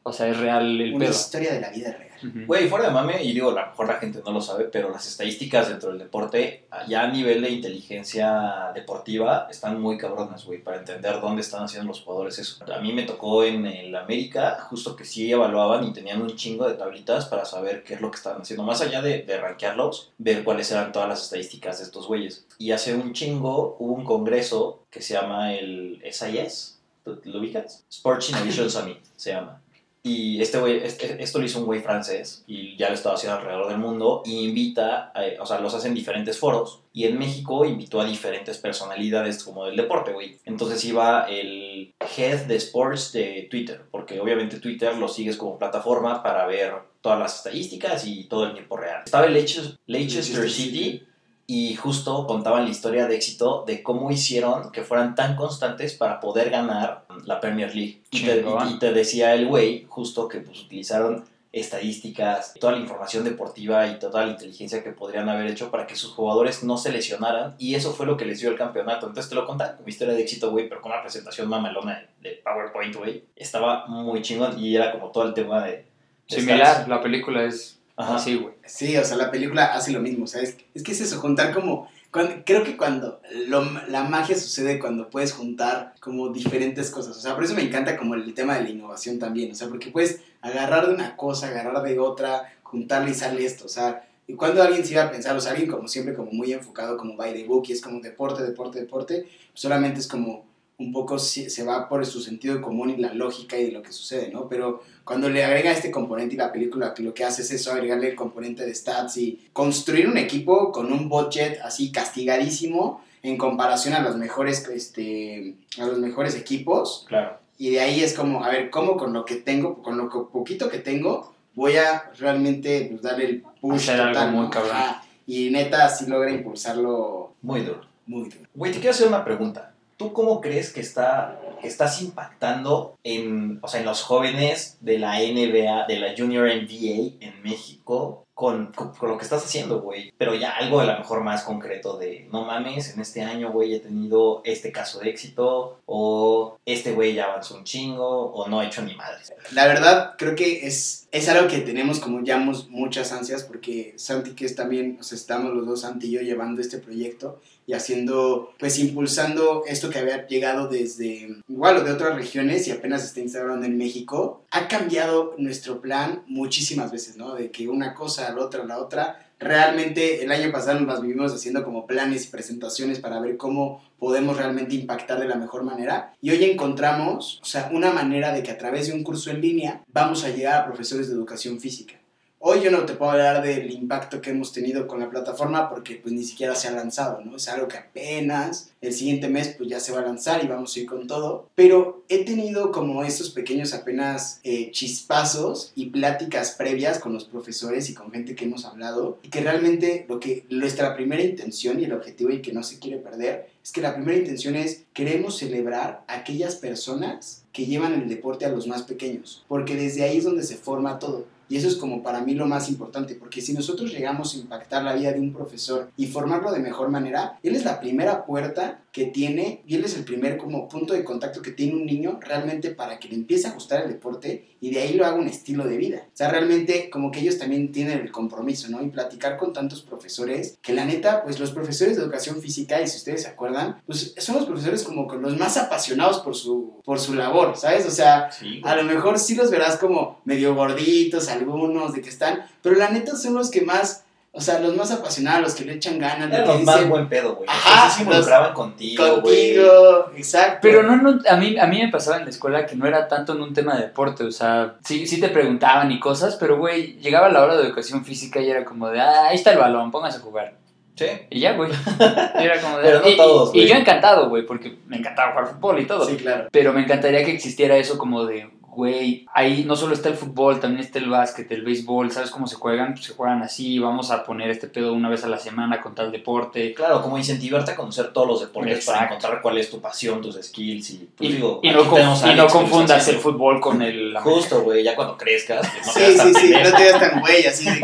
[0.03, 1.11] O sea, es real el Una pedo.
[1.13, 2.06] historia de la vida real.
[2.21, 4.89] Güey, fuera de mame, y digo, a lo mejor la gente no lo sabe, pero
[4.89, 10.63] las estadísticas dentro del deporte, ya a nivel de inteligencia deportiva, están muy cabronas, güey,
[10.63, 12.63] para entender dónde están haciendo los jugadores eso.
[12.73, 16.67] A mí me tocó en el América, justo que sí evaluaban y tenían un chingo
[16.67, 18.63] de tablitas para saber qué es lo que estaban haciendo.
[18.63, 22.45] Más allá de, de rankearlos, ver cuáles eran todas las estadísticas de estos güeyes.
[22.57, 27.85] Y hace un chingo hubo un congreso que se llama el SIS, ¿lo lo ubicas?
[27.89, 29.61] Sports Innovation Summit, se llama.
[30.07, 33.37] Y este güey, este- esto lo hizo un güey francés y ya lo estaba haciendo
[33.39, 37.65] alrededor del mundo y invita, a- o sea, los hacen diferentes foros y en México
[37.65, 40.37] invitó a diferentes personalidades como del deporte, güey.
[40.45, 46.23] Entonces iba el head de sports de Twitter, porque obviamente Twitter lo sigues como plataforma
[46.23, 49.01] para ver todas las estadísticas y todo el tiempo real.
[49.05, 51.03] Estaba el Leicester, Leicester City
[51.49, 56.19] y justo contaban la historia de éxito de cómo hicieron que fueran tan constantes para
[56.19, 58.01] poder ganar la Premier League.
[58.11, 58.67] Y te, Chingón.
[58.69, 63.87] y- y te decía el güey justo que pues, utilizaron estadísticas, toda la información deportiva
[63.87, 67.55] y toda la inteligencia que podrían haber hecho para que sus jugadores no se lesionaran
[67.57, 69.07] y eso fue lo que les dio el campeonato.
[69.07, 72.29] Entonces te lo contaban como historia de éxito, güey, pero con una presentación mamalona de,
[72.29, 73.23] de PowerPoint, güey.
[73.35, 75.71] Estaba muy chingón y era como todo el tema de...
[75.71, 75.85] de
[76.27, 78.15] Similar, la película es Ajá.
[78.15, 78.53] así, güey.
[78.65, 80.55] Sí, o sea, la película hace lo mismo, ¿sabes?
[80.73, 81.89] Es que es eso, juntar como...
[82.11, 87.17] cuando- creo que cuando lo- la magia sucede cuando puedes juntar como diferentes cosas.
[87.17, 89.51] O sea, por eso me encanta como el tema de la innovación también.
[89.51, 93.65] O sea, porque puedes agarrar de una cosa, agarrar de otra, juntarle y sale esto.
[93.65, 96.31] O sea, y cuando alguien se iba a pensar, o sea, alguien como siempre como
[96.31, 99.31] muy enfocado como by the book y es como deporte, deporte, deporte, pues
[99.61, 100.45] solamente es como
[100.79, 103.91] un poco se va por su sentido común y la lógica y de lo que
[103.91, 104.47] sucede, ¿no?
[104.47, 108.09] Pero cuando le agrega este componente y la película lo que hace es eso, agregarle
[108.09, 113.95] el componente de stats y construir un equipo con un budget así castigadísimo en comparación
[113.95, 117.05] a los mejores, este, a los mejores equipos.
[117.07, 117.39] Claro.
[117.57, 120.69] Y de ahí es como, a ver, ¿cómo con lo que tengo, con lo poquito
[120.69, 124.49] que tengo, voy a realmente pues, darle el push Hacer algo total, muy ¿no?
[124.51, 124.77] cabrón.
[125.25, 127.81] Y neta, así logra impulsarlo Muy duro.
[128.05, 128.47] muy duro.
[128.53, 129.73] Güey, te quiero hacer una pregunta.
[129.97, 135.19] ¿Tú cómo crees que está, estás impactando en, o sea, en los jóvenes de la
[135.19, 140.13] NBA, de la Junior NBA en México, con, con, lo que estás haciendo, güey.
[140.15, 143.73] Pero ya algo a lo mejor más concreto de, no mames, en este año, güey,
[143.73, 148.61] he tenido este caso de éxito, o este güey ya avanzó un chingo, o no
[148.61, 149.33] he hecho ni madres.
[149.53, 154.35] La verdad, creo que es, es algo que tenemos como ya muchas ansias, porque Santi,
[154.35, 158.53] que es también, o estamos los dos, Santi y yo, llevando este proyecto y haciendo,
[158.57, 163.19] pues impulsando esto que había llegado desde, igual, o de otras regiones y apenas está
[163.19, 167.35] instaurando en México, ha cambiado nuestro plan muchísimas veces, ¿no?
[167.35, 169.19] De que una cosa, la otra, la otra.
[169.37, 173.83] Realmente el año pasado nos las vivimos haciendo como planes y presentaciones para ver cómo
[173.99, 176.13] podemos realmente impactar de la mejor manera.
[176.21, 179.41] Y hoy encontramos, o sea, una manera de que a través de un curso en
[179.41, 181.95] línea vamos a llegar a profesores de educación física.
[182.39, 185.95] Hoy yo no te puedo hablar del impacto que hemos tenido con la plataforma porque
[185.95, 187.35] pues ni siquiera se ha lanzado, ¿no?
[187.35, 190.75] Es algo que apenas el siguiente mes pues ya se va a lanzar y vamos
[190.75, 191.49] a ir con todo.
[191.55, 197.89] Pero he tenido como estos pequeños apenas eh, chispazos y pláticas previas con los profesores
[197.89, 201.85] y con gente que hemos hablado y que realmente lo que nuestra primera intención y
[201.85, 205.37] el objetivo y que no se quiere perder es que la primera intención es queremos
[205.37, 210.23] celebrar aquellas personas que llevan el deporte a los más pequeños, porque desde ahí es
[210.23, 211.25] donde se forma todo.
[211.49, 214.83] Y eso es como para mí lo más importante, porque si nosotros llegamos a impactar
[214.83, 218.81] la vida de un profesor y formarlo de mejor manera, él es la primera puerta
[218.97, 222.19] que tiene y él es el primer como punto de contacto que tiene un niño
[222.19, 225.27] realmente para que le empiece a gustar el deporte y de ahí lo haga un
[225.27, 226.07] estilo de vida.
[226.07, 228.81] O sea, realmente como que ellos también tienen el compromiso, ¿no?
[228.81, 232.87] Y platicar con tantos profesores, que la neta, pues los profesores de educación física, y
[232.87, 236.81] si ustedes se acuerdan, pues son los profesores como con los más apasionados por su,
[236.83, 237.85] por su labor, ¿sabes?
[237.85, 242.09] O sea, Sí, a lo mejor sí los verás como medio gorditos, algunos de que
[242.09, 244.05] están, pero la neta son los que más,
[244.37, 247.09] o sea, los más apasionados, los que le echan ganas, Eran los más dicen buen
[247.09, 247.49] pedo, güey.
[247.49, 249.55] Ajá, se los- involucraban contigo, güey.
[249.55, 250.59] contigo, exacto.
[250.61, 253.07] Pero no, no, a mí, a mí me pasaba en la escuela que no era
[253.07, 256.57] tanto en un tema de deporte, o sea, sí, sí te preguntaban y cosas, pero
[256.57, 259.57] güey, llegaba la hora de educación física y era como de, ah, ahí está el
[259.59, 260.53] balón, póngase a jugar.
[260.95, 261.05] Sí.
[261.29, 261.69] Y ya, güey.
[261.71, 261.73] Y
[262.43, 263.67] era como de, Pero no y, y- todos, y güey.
[263.67, 266.05] yo encantado, güey, porque me encantaba jugar fútbol y todo.
[266.05, 266.47] Sí, claro.
[266.51, 270.59] Pero me encantaría que existiera eso como de, güey, ahí no solo está el fútbol,
[270.59, 272.93] también está el básquet, el béisbol, ¿sabes cómo se juegan?
[272.93, 275.95] Pues se juegan así, vamos a poner este pedo una vez a la semana con
[275.95, 276.75] tal deporte.
[276.75, 280.35] Claro, como incentivarte a conocer todos los deportes para encontrar cuál es tu pasión, tus
[280.35, 284.13] skills y, pues, Y, digo, y no, y confundas el fútbol con el...
[284.13, 287.19] la Justo, güey, ya cuando crezcas, que no Sí, sí, sí, no te veas tan
[287.19, 287.81] güey, así de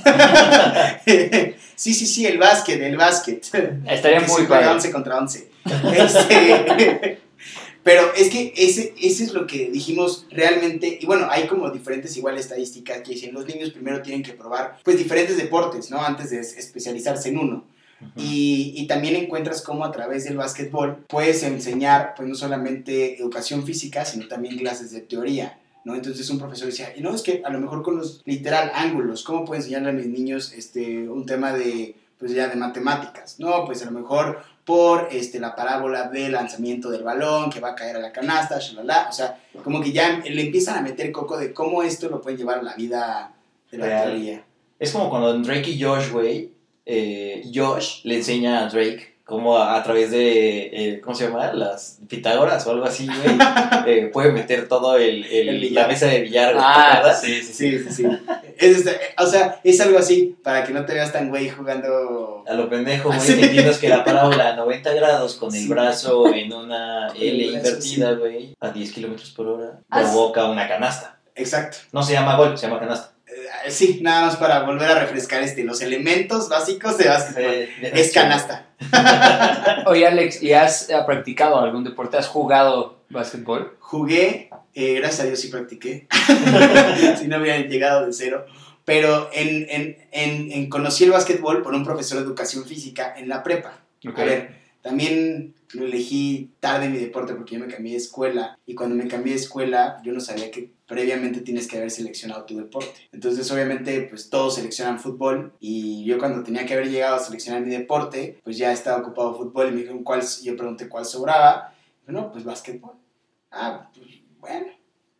[1.74, 3.44] sí, sí, sí, el básquet, el básquet.
[3.86, 4.68] Estaría Que muy padre.
[4.68, 5.50] 11 contra 11.
[5.92, 7.18] Este,
[7.82, 12.16] pero es que ese, ese es lo que dijimos realmente, y bueno, hay como diferentes
[12.16, 16.00] igual estadísticas que dicen los niños primero tienen que probar pues diferentes deportes, ¿no?
[16.02, 17.64] Antes de es- especializarse en uno.
[18.16, 23.64] Y, y también encuentras cómo a través del básquetbol puedes enseñar pues no solamente educación
[23.66, 25.58] física, sino también clases de teoría.
[25.84, 25.94] ¿no?
[25.94, 29.22] Entonces un profesor decía, y no, es que a lo mejor con los literal ángulos,
[29.22, 33.36] ¿cómo puedo enseñarle a mis niños este, un tema de, pues ya de matemáticas?
[33.38, 37.70] No, pues a lo mejor por este, la parábola del lanzamiento del balón que va
[37.70, 39.06] a caer a la canasta, shalala.
[39.08, 42.38] o sea, como que ya le empiezan a meter coco de cómo esto lo pueden
[42.38, 43.32] llevar a la vida
[43.70, 44.10] de la Real.
[44.10, 44.44] teoría.
[44.78, 46.52] Es como cuando Drake y Josh, güey,
[46.86, 51.52] eh, Josh le enseña a Drake cómo a, a través de, eh, ¿cómo se llama?
[51.54, 53.38] Las Pitágoras o algo así, güey,
[53.86, 57.52] eh, puede meter todo el, el- la mesa de billar, güey, ¿te Ah, sí, sí,
[57.54, 57.78] sí.
[57.78, 58.06] Sí, sí.
[58.58, 62.44] Es, este, o sea, es algo así, para que no te veas tan güey jugando...
[62.46, 63.40] A lo pendejo, güey, Sí.
[63.80, 65.68] que la parábola a 90 grados con el Sí.
[65.68, 71.16] brazo en una L invertida, güey, a 10 kilómetros por hora, provoca una canasta.
[71.36, 71.78] Exacto.
[71.92, 73.12] No se llama gol, se llama canasta.
[73.68, 77.44] Sí, nada más para volver a refrescar este, los elementos básicos de básquetbol.
[77.52, 78.66] Eh, Es canasta.
[79.86, 82.16] Oye, Alex, ¿y has eh, practicado algún deporte?
[82.16, 83.76] ¿Has jugado básquetbol?
[83.80, 86.06] Jugué, eh, gracias a Dios sí practiqué,
[87.20, 88.46] si no hubiera llegado de cero.
[88.84, 93.28] Pero en, en, en, en- conocí el básquetbol por un profesor de educación física en
[93.28, 93.78] la prepa.
[94.22, 98.74] A ver, también lo elegí tarde mi deporte porque yo me cambié de escuela y
[98.74, 102.56] cuando me cambié de escuela yo no sabía que previamente tienes que haber seleccionado tu
[102.56, 102.90] deporte.
[103.12, 107.62] Entonces obviamente pues todos seleccionan fútbol y yo cuando tenía que haber llegado a seleccionar
[107.62, 111.72] mi deporte pues ya estaba ocupado fútbol y me dijeron cuál, yo pregunté cuál sobraba.
[112.08, 112.94] No, pues básquetbol.
[113.52, 114.08] Ah, pues
[114.40, 114.66] bueno.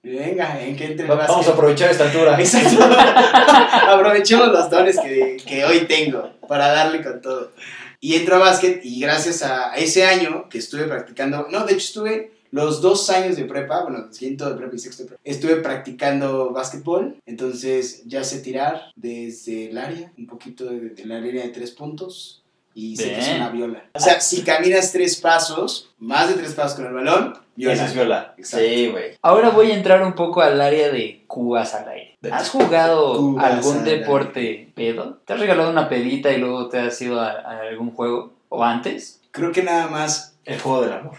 [0.03, 2.37] Venga, ¿en qué entre Vamos a aprovechar esta altura.
[2.41, 2.83] Exacto.
[3.89, 7.53] Aprovechemos los dones que, que hoy tengo para darle con todo.
[8.01, 11.85] Y entro a básquet y gracias a ese año que estuve practicando, no, de hecho
[11.85, 15.57] estuve los dos años de prepa, bueno, quinto de prepa y sexto de prepa, estuve
[15.57, 21.45] practicando básquetbol, entonces ya sé tirar desde el área, un poquito de, de la línea
[21.45, 23.85] de tres puntos, y sé que es una viola.
[23.95, 27.75] O sea, si caminas tres pasos, más de tres pasos con el balón, viola.
[27.75, 28.35] Esa es viola.
[28.39, 28.67] Exacto.
[28.67, 29.19] Sí, güey.
[29.23, 32.17] Ahora voy a entrar un poco al área de cubas al aire.
[32.31, 35.19] ¿Has jugado Cubas algún deporte pedo?
[35.25, 38.35] ¿Te has regalado una pedita y luego te has ido a, a algún juego?
[38.49, 39.21] ¿O antes?
[39.33, 40.30] Creo que nada más.
[40.45, 41.17] El juego del amor.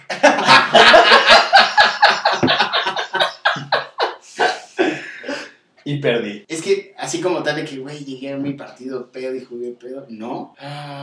[5.84, 6.45] y perdí.
[6.47, 9.71] Es que así como tal de que, güey, llegué a mi partido pedo y jugué
[9.71, 10.55] pedo, no.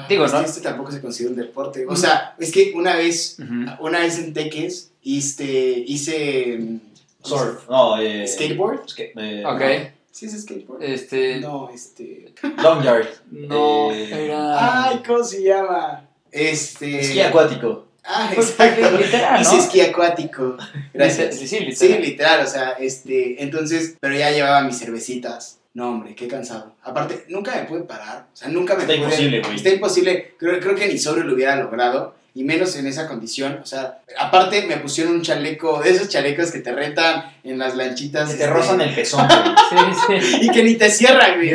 [0.08, 0.38] Digo, es ¿no?
[0.40, 1.84] que este tampoco se considera un deporte.
[1.88, 3.38] O sea, es que una vez,
[3.80, 5.44] una vez en Teques, hice,
[5.84, 6.80] hice mm,
[7.24, 7.68] Surf.
[7.68, 8.26] No, eh.
[8.28, 8.86] skateboard.
[8.86, 9.92] ska- eh, Ok.
[10.12, 10.82] ¿Sí es skateboard?
[10.82, 11.40] Este.
[11.40, 12.32] No, este.
[12.42, 13.06] no, Long yard.
[13.30, 14.84] No, Eh, era.
[14.90, 16.08] Ay, ¿cómo se llama?
[16.30, 17.00] Este.
[17.00, 17.87] Esquí acuático.
[18.10, 18.96] Ah, Pues, exacto.
[18.98, 20.56] literal, Hice esquí acuático.
[20.94, 21.36] Gracias.
[21.36, 22.02] Sí, sí, Sí, literal.
[22.02, 25.58] literal, o sea, este, entonces, pero ya llevaba mis cervecitas.
[25.74, 26.74] No, hombre, qué cansado.
[26.82, 28.26] Aparte, nunca me pude parar.
[28.32, 29.56] O sea, nunca me Está pude- imposible, güey.
[29.56, 30.34] Está imposible.
[30.38, 32.14] Creo, creo que ni sobrio lo hubiera logrado.
[32.38, 33.58] Y menos en esa condición.
[33.60, 37.74] O sea, aparte me pusieron un chaleco, de esos chalecos que te retan en las
[37.74, 38.30] lanchitas.
[38.30, 39.56] Que te este, rozan el pezón, güey.
[40.06, 40.38] Sí, sí.
[40.42, 41.50] Y que ni te cierran, güey.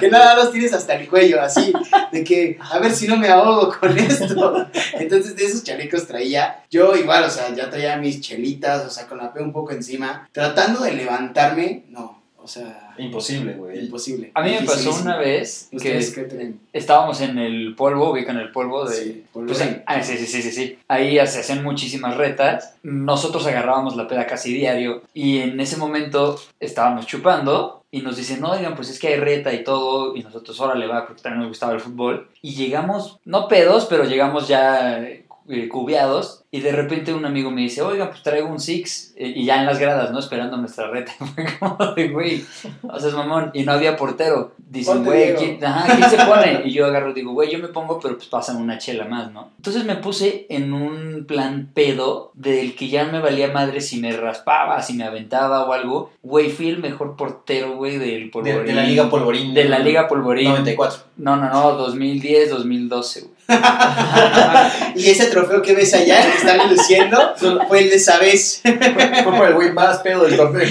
[0.00, 1.70] Que nada los tienes hasta el cuello, así.
[2.10, 4.68] De que, a ver si no me ahogo con esto.
[4.94, 6.64] Entonces, de esos chalecos traía.
[6.70, 9.72] Yo igual, o sea, ya traía mis chelitas, o sea, con la P un poco
[9.72, 10.30] encima.
[10.32, 12.21] Tratando de levantarme, no.
[12.42, 13.84] O sea, Imposible, güey.
[13.84, 14.30] imposible.
[14.34, 18.96] A mí me pasó una vez que estábamos en el polvo, ubican el polvo de.
[18.96, 19.82] Sí, Pues, polvorín.
[19.86, 20.78] ah, sí, sí, sí, sí, sí.
[20.88, 22.74] Ahí se hacían muchísimas retas.
[22.82, 28.40] Nosotros agarrábamos la peda casi diario y en ese momento estábamos chupando y nos dicen,
[28.40, 30.16] no, oigan, pues es que hay reta y todo.
[30.16, 32.28] Y nosotros, órale, va, porque también nos gustaba el fútbol.
[32.40, 35.06] Y llegamos, no pedos, pero llegamos ya
[35.48, 36.40] eh, cubiados.
[36.54, 39.14] Y de repente un amigo me dice, oigan, pues traigo un six.
[39.16, 40.18] eh, Y ya en las gradas, ¿no?
[40.18, 41.12] Esperando nuestra reta.
[41.34, 42.44] Fue como de, güey,
[42.82, 43.50] o sea, es mamón.
[43.54, 44.52] Y no había portero.
[44.58, 45.34] Dicen, güey.
[45.34, 46.62] ¿quién, ajá, ¿quién se pone?
[46.66, 49.32] Y yo agarro y digo, güey, yo me pongo, pero pues pasan una chela más,
[49.32, 49.50] ¿no?
[49.56, 54.12] Entonces me puse en un plan pedo del que ya me valía madre si me
[54.16, 56.10] raspaba, si me aventaba o algo.
[56.22, 58.66] Güey, fui el mejor portero, güey, del De, polvorín.
[58.66, 59.54] de la Liga Polvorín.
[59.54, 60.50] De la Liga Polvorín.
[60.50, 60.98] 94.
[61.16, 63.31] No, no, no, 2010, 2012, güey.
[64.94, 67.34] Y ese trofeo que ves allá, que están luciendo,
[67.68, 68.60] fue el de Sabes.
[68.62, 70.68] Fue por el güey más pedo del torneo.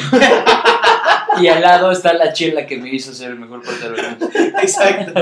[1.39, 4.29] Y al lado está la chela que me hizo ser el mejor portero del mundo.
[4.61, 5.13] Exacto.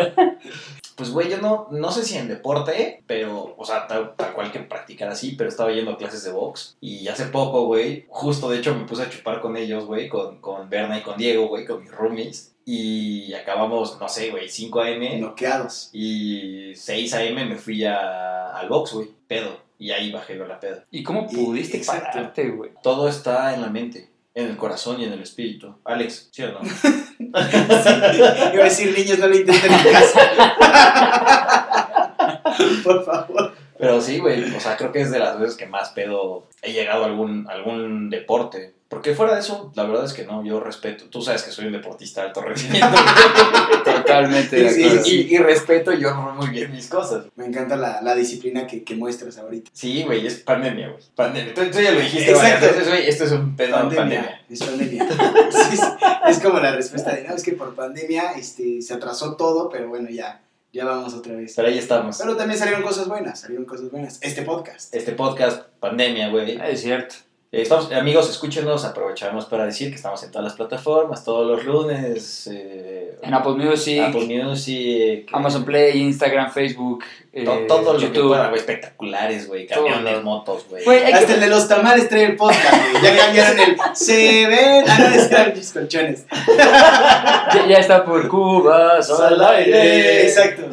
[1.00, 4.52] Pues, güey, yo no, no sé si en deporte, pero, o sea, tal, tal cual
[4.52, 6.76] que practicar así, pero estaba yendo a clases de box.
[6.82, 10.42] Y hace poco, güey, justo de hecho me puse a chupar con ellos, güey, con,
[10.42, 12.54] con Berna y con Diego, güey, con mis roomies.
[12.72, 15.18] Y acabamos, no sé, güey, 5 a.m.
[15.20, 15.90] Noqueados.
[15.92, 17.46] Y 6 a.m.
[17.46, 19.58] me fui a, al box, güey, pedo.
[19.80, 20.84] Y ahí bajé yo la peda.
[20.92, 22.10] ¿Y cómo Y- pudiste exacto.
[22.14, 22.70] pararte, güey?
[22.84, 25.74] Todo está en la mente, en el corazón y en el espíritu.
[25.84, 26.60] Alex, ¿sí o no?
[27.20, 30.20] Iba a decir, niños, no lo intenten en casa.
[32.84, 33.54] Por favor.
[33.80, 36.72] Pero sí, güey, o sea, creo que es de las veces que más pedo he
[36.74, 38.74] llegado a algún, algún deporte.
[38.90, 41.06] Porque fuera de eso, la verdad es que no, yo respeto.
[41.12, 42.88] Tú sabes que soy un deportista de alto rendimiento.
[43.86, 45.04] Totalmente de acuerdo.
[45.04, 47.26] sí, y, y respeto y honro muy bien mis cosas.
[47.36, 49.70] Me encanta la, la disciplina que, que muestras ahorita.
[49.74, 51.04] Sí, güey, es pandemia, güey.
[51.14, 51.54] Pandemia.
[51.54, 52.68] Tú, tú ya lo dijiste Exacto.
[52.88, 53.08] güey.
[53.08, 54.22] Esto es un pedo de Pandemia.
[54.22, 54.42] pandemia.
[54.50, 55.08] Es pandemia.
[55.70, 55.84] Sí, sí.
[56.28, 59.88] Es como la respuesta de, no, es que por pandemia este, se atrasó todo, pero
[59.90, 60.42] bueno, ya,
[60.74, 61.54] ya vamos otra vez.
[61.56, 62.18] Pero ahí estamos.
[62.18, 64.18] Pero también salieron cosas buenas, salieron cosas buenas.
[64.22, 64.96] Este podcast.
[64.96, 66.60] Este podcast, pandemia, güey.
[66.60, 67.16] Es cierto.
[67.52, 71.66] Eh, Estamos, amigos, escúchenos, aprovechamos para decir que estamos en todas las plataformas, todos los
[71.66, 72.48] lunes.
[72.54, 75.28] Eh, En Apple Music, Apple Music.
[75.34, 78.28] Amazon Play, Instagram, Facebook, eh, To- todo lo que YouTube.
[78.30, 80.24] pueda, güey, espectaculares, güey, camiones, Todo.
[80.24, 80.86] motos, güey.
[81.12, 83.04] Hasta que- el de los tamales trae el podcast, güey.
[83.04, 84.86] Ya cambiaron el se ven.
[84.88, 86.26] Ah, no, es eran mis colchones.
[86.58, 90.22] ya, ya está por Cuba, al aire.
[90.28, 90.66] Exacto.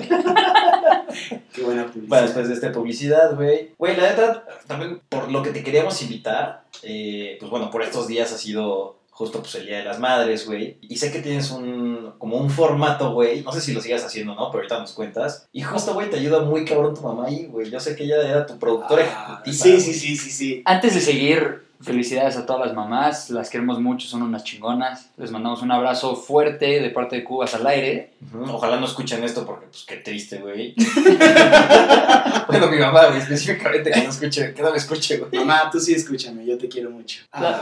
[1.54, 2.08] Qué buena publicidad.
[2.08, 3.70] Bueno, después de esta publicidad, güey.
[3.78, 8.06] Güey, la neta, también por lo que te queríamos invitar, eh, pues bueno, por estos
[8.08, 10.76] días ha sido justo pues el Día de las Madres, güey.
[10.82, 13.40] Y sé que tienes un, como un formato, güey.
[13.42, 14.50] No sé si lo sigas haciendo, ¿no?
[14.50, 15.48] Pero ahorita nos cuentas.
[15.52, 17.70] Y justo, güey, te ayuda muy cabrón tu mamá ahí, güey.
[17.70, 19.56] Yo sé que ella era tu productora Ah, ejecutiva.
[19.64, 20.62] sí, sí, sí, sí, sí.
[20.66, 25.10] Antes de seguir, felicidades a todas las mamás, las queremos mucho, son unas chingonas.
[25.16, 28.12] Les mandamos un abrazo fuerte de parte de Cubas al aire.
[28.50, 30.74] Ojalá no escuchen esto porque, pues, qué triste, güey.
[32.48, 35.30] bueno, mi mamá, específicamente que no escuche, que no me escuche, güey.
[35.44, 37.20] Mamá, tú sí escúchame, yo te quiero mucho.
[37.32, 37.60] La, la-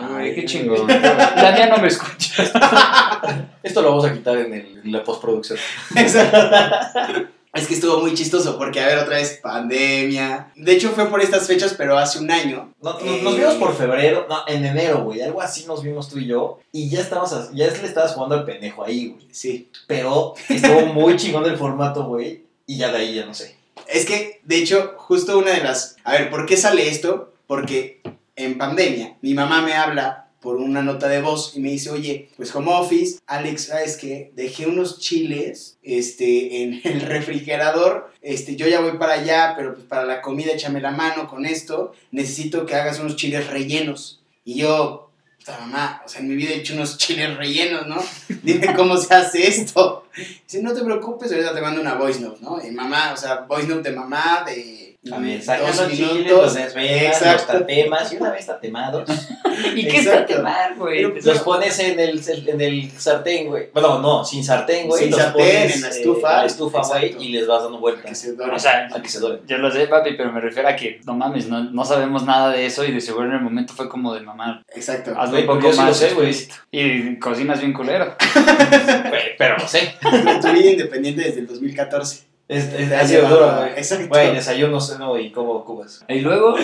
[0.00, 0.86] Ah, güey, qué chingón.
[0.86, 2.44] La mía no me escucha.
[3.62, 5.58] Esto lo vamos a quitar en, el- en la postproducción.
[5.96, 7.28] Exacto.
[7.58, 10.52] Es que estuvo muy chistoso porque, a ver, otra vez pandemia.
[10.56, 12.72] De hecho, fue por estas fechas, pero hace un año.
[12.82, 16.08] No, no- Eh, nos vimos por febrero, no, en enero, güey, algo así nos vimos
[16.08, 16.60] tú y yo.
[16.72, 19.26] Y ya estabas, ya le estabas jugando al pendejo ahí, güey.
[19.30, 19.70] Sí.
[19.86, 22.44] Pero estuvo muy chingón el formato, güey.
[22.66, 23.56] Y ya de ahí ya no sé.
[23.86, 25.96] Es que, de hecho, justo una de las...
[26.04, 27.32] A ver, ¿por qué sale esto?
[27.46, 28.02] Porque
[28.36, 32.28] en pandemia mi mamá me habla por una nota de voz y me dice, oye,
[32.36, 34.30] pues home office, Alex, ¿sabes qué?
[34.34, 39.86] Dejé unos chiles este, en el refrigerador, este, yo ya voy para allá, pero pues
[39.86, 44.20] para la comida échame la mano con esto, necesito que hagas unos chiles rellenos.
[44.44, 48.02] Y yo, puta mamá, o sea, en mi vida he hecho unos chiles rellenos, ¿no?
[48.42, 50.04] Dime cómo se hace esto.
[50.16, 52.64] Dice, no te preocupes, ahorita te mando una voice note, ¿no?
[52.64, 54.87] Y mamá, o sea, voice note de mamá, de...
[55.12, 56.42] A ver, dos sacan los chiles, minutos.
[56.42, 57.52] los desvelas, los Exacto.
[57.60, 59.08] tatemas, y una vez tatemados,
[59.74, 60.34] ¿Y qué está Exacto.
[60.36, 61.10] quemar, güey?
[61.12, 63.70] Pues, los pones en el, en el sartén, güey.
[63.72, 65.02] Bueno, no, sin sartén, güey.
[65.04, 66.32] Sin los sartén, pones, en la eh, estufa.
[66.32, 68.18] en la estufa, güey, y les vas dando Que vueltas.
[68.18, 69.40] se o sea, A que se doren.
[69.46, 72.50] yo lo sé, papi, pero me refiero a que, no mames, no, no sabemos nada
[72.50, 74.62] de eso y de seguro en el momento fue como de mamá.
[74.74, 75.14] Exacto.
[75.16, 76.34] Hazlo un poco pues yo lo más sé, güey.
[76.72, 78.16] Y cocinas bien culero.
[79.38, 79.94] Pero no sé.
[80.00, 82.27] tu vida independiente desde el 2014.
[82.48, 83.70] Es, es, ha sido duro, güey.
[83.76, 84.08] Exacto.
[84.08, 86.02] Güey, desayuno, ceno y como cubas.
[86.08, 86.56] Y luego,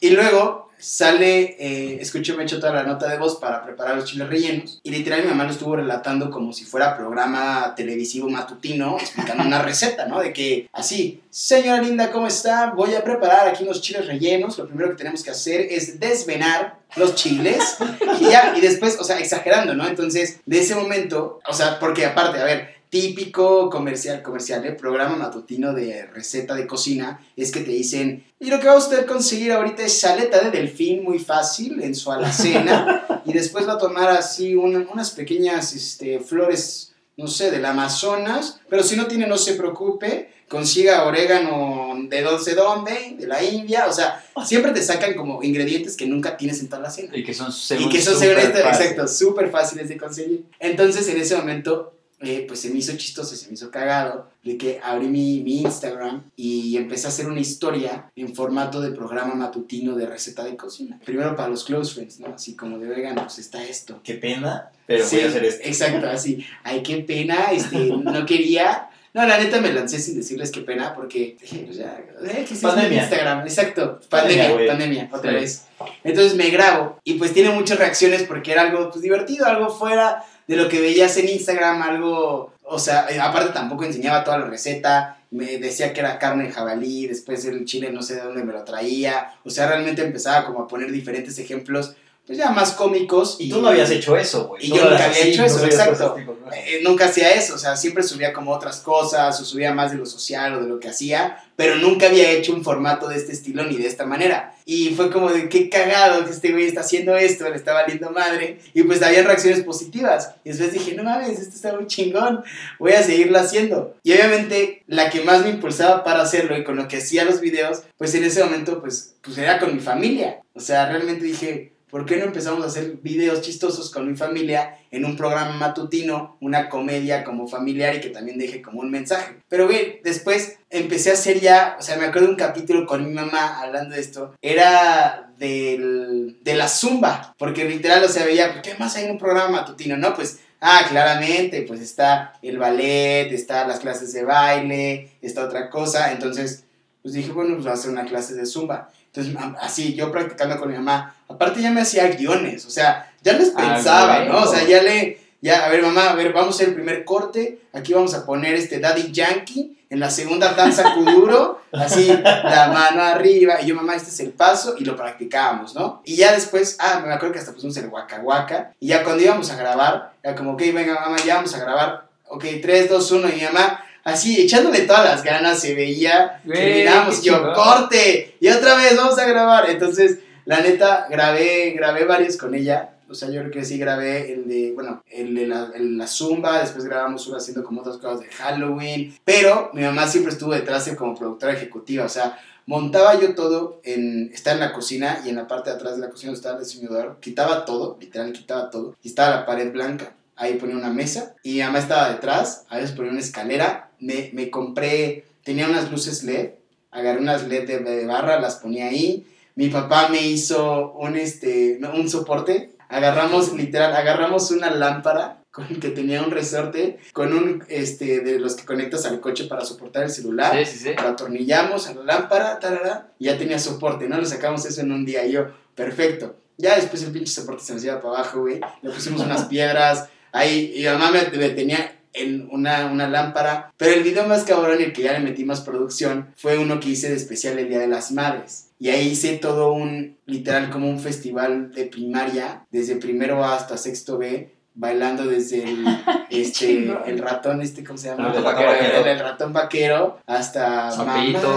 [0.00, 4.04] Y luego sale, eh, escucho, me echo toda la nota de voz para preparar los
[4.04, 4.80] chiles rellenos.
[4.82, 9.62] Y literal mi mamá lo estuvo relatando como si fuera programa televisivo matutino, explicando una
[9.62, 10.20] receta, ¿no?
[10.20, 12.72] De que así, señora linda, ¿cómo está?
[12.72, 14.58] Voy a preparar aquí unos chiles rellenos.
[14.58, 17.76] Lo primero que tenemos que hacer es desvenar los chiles.
[18.20, 19.86] Y ya, y después, o sea, exagerando, ¿no?
[19.86, 24.72] Entonces, de ese momento, o sea, porque aparte, a ver, típico comercial, comercial, ¿eh?
[24.72, 28.76] programa matutino de receta de cocina, es que te dicen, y lo que va a
[28.76, 33.72] usted conseguir ahorita es saleta de delfín muy fácil en su alacena, y después va
[33.72, 39.06] a tomar así un- unas pequeñas este, flores, no sé, del Amazonas, pero si no
[39.06, 44.22] tiene, no se preocupe, consiga orégano de no sé dónde, de la India, o sea,
[44.44, 47.16] siempre te sacan como ingredientes que nunca tienes en toda la cena.
[47.16, 48.58] y que son Y según que son, según fáciles.
[48.66, 50.44] exacto, súper fáciles de conseguir.
[50.60, 54.56] Entonces, en ese momento, eh, pues se me hizo chistoso, se me hizo cagado, de
[54.56, 59.34] que abrí mi, mi Instagram y empecé a hacer una historia en formato de programa
[59.34, 60.98] matutino de receta de cocina.
[61.04, 62.34] Primero para los close friends, ¿no?
[62.34, 64.00] Así como de, oigan, pues está esto.
[64.02, 65.62] Qué pena, pero Sí, voy a hacer esto.
[65.64, 66.44] Exacto, así.
[66.64, 68.88] Ay, qué pena, este, no quería.
[69.14, 73.02] No, la neta me lancé sin decirles qué pena porque pues ya, eh, que Pandemia.
[73.02, 75.36] Instagram, exacto, Pandemia, pandemia, pandemia, otra Sí.
[75.36, 75.64] vez.
[76.02, 80.24] Entonces me grabo y pues tiene muchas reacciones porque era algo pues divertido, algo fuera
[80.52, 84.44] de lo que veías en Instagram, algo, o sea, eh, aparte tampoco enseñaba toda la
[84.44, 88.44] receta, me decía que era carne de jabalí, después el chile no sé de dónde
[88.44, 91.94] me lo traía, o sea, realmente empezaba como a poner diferentes ejemplos,
[92.26, 93.36] pues ya más cómicos.
[93.38, 94.66] Y tú no habías hecho eso, güey.
[94.66, 95.92] Y yo nunca había hecho eso, exacto.
[95.92, 96.52] cosas tipo, ¿no?
[96.52, 99.96] Eh, nunca hacía eso, o sea, siempre subía como otras cosas o subía más de
[99.96, 103.32] lo social o de lo que hacía, pero nunca había hecho un formato de este
[103.32, 104.54] estilo ni de esta manera.
[104.64, 108.10] Y fue como de qué cagado que este güey está haciendo esto, le está valiendo
[108.10, 108.58] madre.
[108.74, 110.34] Y pues había reacciones positivas.
[110.44, 112.42] Y después dije, no mames, esto está muy chingón,
[112.78, 113.96] voy a seguirlo haciendo.
[114.02, 117.40] Y obviamente la que más me impulsaba para hacerlo y con lo que hacía los
[117.40, 120.40] videos, pues en ese momento pues, pues era con mi familia.
[120.54, 124.78] O sea, realmente dije, ¿por qué no empezamos a hacer videos chistosos con mi familia
[124.90, 129.34] en un programa matutino, una comedia como familiar y que también deje como un mensaje?
[129.50, 133.12] Pero güey, después empecé a hacer ya, o sea, me acuerdo un capítulo con mi
[133.12, 138.74] mamá hablando de esto, era del, de la zumba, porque literal, o sea, veía, ¿qué
[138.78, 139.98] más hay en un programa matutino?
[139.98, 145.68] No, pues Ah, claramente, pues está el ballet, está las clases de baile, está otra
[145.68, 146.12] cosa.
[146.12, 146.62] Entonces,
[147.02, 148.88] pues dije, bueno, pues voy a hacer una clase de zumba.
[149.14, 153.34] Entonces, así, yo practicando con mi mamá, aparte ya me hacía guiones, o sea, ya
[153.34, 154.24] les Ah, pensaba.
[154.24, 154.38] ¿no?
[154.42, 157.04] O sea, ya le, ya, a ver, mamá, a ver, vamos a hacer el primer
[157.04, 162.70] corte, aquí vamos a poner este Daddy Yankee, en la segunda danza kuduro, así, la
[162.72, 166.00] mano arriba, y yo, mamá, este es el paso, y lo practicábamos, ¿no?
[166.06, 169.22] Y ya después, ah, me acuerdo que hasta pusimos el Waka Waka, y ya cuando
[169.22, 173.10] íbamos a grabar, era como, ok, venga, mamá, ya vamos a grabar, ok, 3, 2,
[173.12, 178.48] 1, y mi mamá, así, echándole todas las ganas, se veía, terminamos, yo, corte, y
[178.48, 183.28] otra vez, vamos a grabar, entonces, la neta, grabé, grabé varios con ella, o sea,
[183.28, 186.84] yo creo que sí grabé el de, bueno, el de la, el- la Zumba, después
[186.84, 190.96] grabamos uno haciendo como otras cosas de Halloween, pero mi mamá siempre estuvo detrás de
[190.96, 195.36] como productora ejecutiva, o sea, montaba yo todo en, está en la cocina y en
[195.36, 198.96] la parte de atrás de la cocina estaba el desayunador, quitaba todo, literal quitaba todo,
[199.02, 202.76] y estaba la pared blanca, ahí ponía una mesa, y mi mamá estaba detrás, a
[202.78, 206.50] veces ponía una escalera, me, me compré, tenía unas luces LED,
[206.90, 211.78] agarré unas LED de, de barra, las ponía ahí, mi papá me hizo un, este,
[211.94, 218.20] un soporte, agarramos, literal, agarramos una lámpara con que tenía un resorte, con un, este,
[218.20, 220.90] de los que conectas al coche para soportar el celular, Sí, sí, sí.
[221.00, 224.16] lo atornillamos a la lámpara, tarara, y ya tenía soporte, ¿no?
[224.18, 226.36] Lo sacamos eso en un día, y yo, perfecto.
[226.56, 230.08] Ya después el pinche soporte se nos iba para abajo, güey, le pusimos unas piedras,
[230.32, 233.72] ahí, y mamá me, me tenía en una, una lámpara.
[233.76, 236.80] Pero el video más cabrón y el que ya le metí más producción fue uno
[236.80, 238.68] que hice de especial el Día de las Madres.
[238.78, 243.76] Y ahí hice todo un, literal, como un festival de primaria, desde primero A hasta
[243.76, 245.84] sexto B, bailando desde el,
[246.30, 248.32] este, el ratón, este, ¿cómo se llama?
[248.32, 249.06] El El, ratón vaquero.
[249.06, 251.48] el ratón vaquero, hasta Zapito.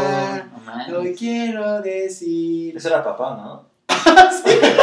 [0.54, 2.78] mamá, no lo quiero decir.
[2.78, 3.76] Ese era papá, ¿no?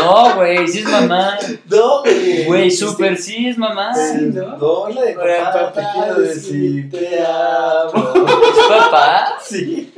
[0.00, 1.38] No, güey, sí es mamá.
[1.68, 2.44] No, güey.
[2.44, 3.94] Güey, súper sí es mamá.
[3.94, 4.56] Sí, ¿no?
[4.56, 8.12] No, la de papá, te papá, quiero decir, te amo.
[8.14, 9.38] ¿Es papá?
[9.42, 9.92] Sí.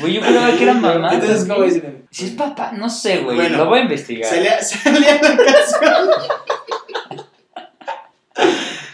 [0.00, 1.14] Güey, yo creo que era mamá.
[1.14, 2.06] Entonces, ¿cómo dicen?
[2.10, 3.36] Si es papá, no sé, güey.
[3.36, 4.28] Bueno, lo voy a investigar.
[4.28, 6.10] Salía, salía la canción.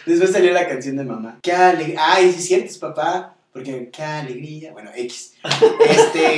[0.06, 1.38] Después salió la canción de mamá.
[1.42, 1.98] Qué alegría.
[2.00, 3.34] Ay, sí, es cierto, es papá.
[3.64, 4.72] Porque qué alegría.
[4.72, 5.34] Bueno, X.
[5.88, 6.36] Este.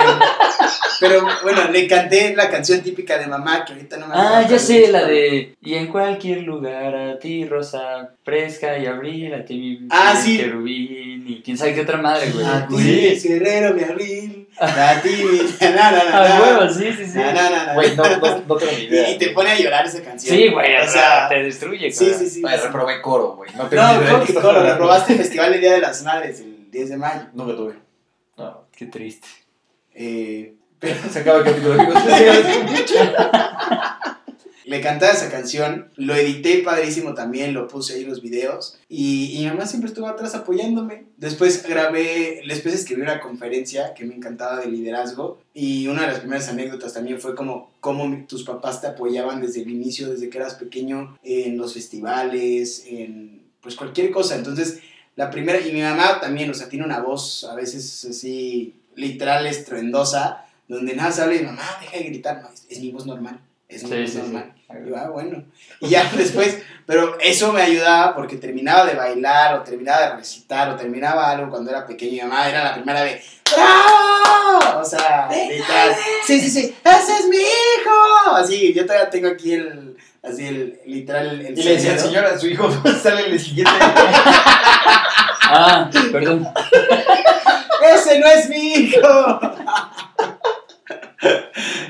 [1.00, 4.58] pero bueno, le canté la canción típica de mamá que ahorita no me Ah, ya
[4.58, 5.54] sé, la de.
[5.62, 10.36] Y en cualquier lugar a ti, rosa fresca y abril, a ti mi Ah, sí.
[10.38, 12.44] querubín, y quién sabe qué otra madre, güey.
[12.44, 14.48] A ti, guerrero, mi abril.
[14.58, 15.38] A ti, mi.
[15.74, 17.18] Na, na, na, Ah, huevo, sí, sí, sí.
[17.18, 17.74] Na, na, na, na.
[17.74, 19.10] Güey, no, no, no tengo ni idea.
[19.10, 20.36] Y, y te pone a llorar esa canción.
[20.36, 22.42] Sí, güey, O sea, te destruye, sí, sí, sí.
[22.42, 23.50] Reprobé coro, güey.
[23.56, 24.10] No No, ni idea.
[24.12, 24.62] ¿cómo de que coro?
[24.62, 27.22] Reprobaste el Festival del Día de las Madres el 10 de mayo.
[27.34, 27.74] Nunca tuve.
[28.36, 28.64] No.
[28.72, 29.26] Qué triste.
[29.94, 31.76] Eh, pero Se acaba el capítulo,
[34.64, 39.40] le cantaba esa canción, lo edité padrísimo también, lo puse ahí los videos y, y
[39.40, 41.06] mi mamá siempre estuvo atrás apoyándome.
[41.16, 46.20] Después grabé, después escribí una conferencia que me encantaba de liderazgo y una de las
[46.20, 50.38] primeras anécdotas también fue como cómo tus papás te apoyaban desde el inicio, desde que
[50.38, 54.36] eras pequeño, en los festivales, en pues cualquier cosa.
[54.36, 54.80] Entonces,
[55.16, 59.46] la primera, y mi mamá también, o sea, tiene una voz a veces así literal
[59.46, 63.06] estruendosa, donde nada se habla y mamá, deja de gritar, no, es, es mi voz
[63.06, 63.38] normal,
[63.68, 64.22] es mi Sí, voz sí, sí.
[64.22, 64.52] normal.
[64.70, 65.42] Y yo, ah, bueno.
[65.80, 70.70] Y ya después, pero eso me ayudaba porque terminaba de bailar o terminaba de recitar
[70.70, 72.12] o terminaba algo cuando era pequeño.
[72.12, 73.20] Mi mamá era la primera de
[73.52, 74.80] ¡Bravo!
[74.80, 75.96] O sea, literal.
[76.24, 76.74] Sí, sí, sí.
[76.84, 78.34] ¡Ese es mi hijo!
[78.36, 82.38] Así, yo todavía tengo aquí el, así el, literal, el, el Y le decía, señora,
[82.38, 82.70] su hijo
[83.02, 83.72] sale en el siguiente.
[85.52, 86.46] Ah, perdón.
[87.94, 89.40] ¡Ese no es mi hijo!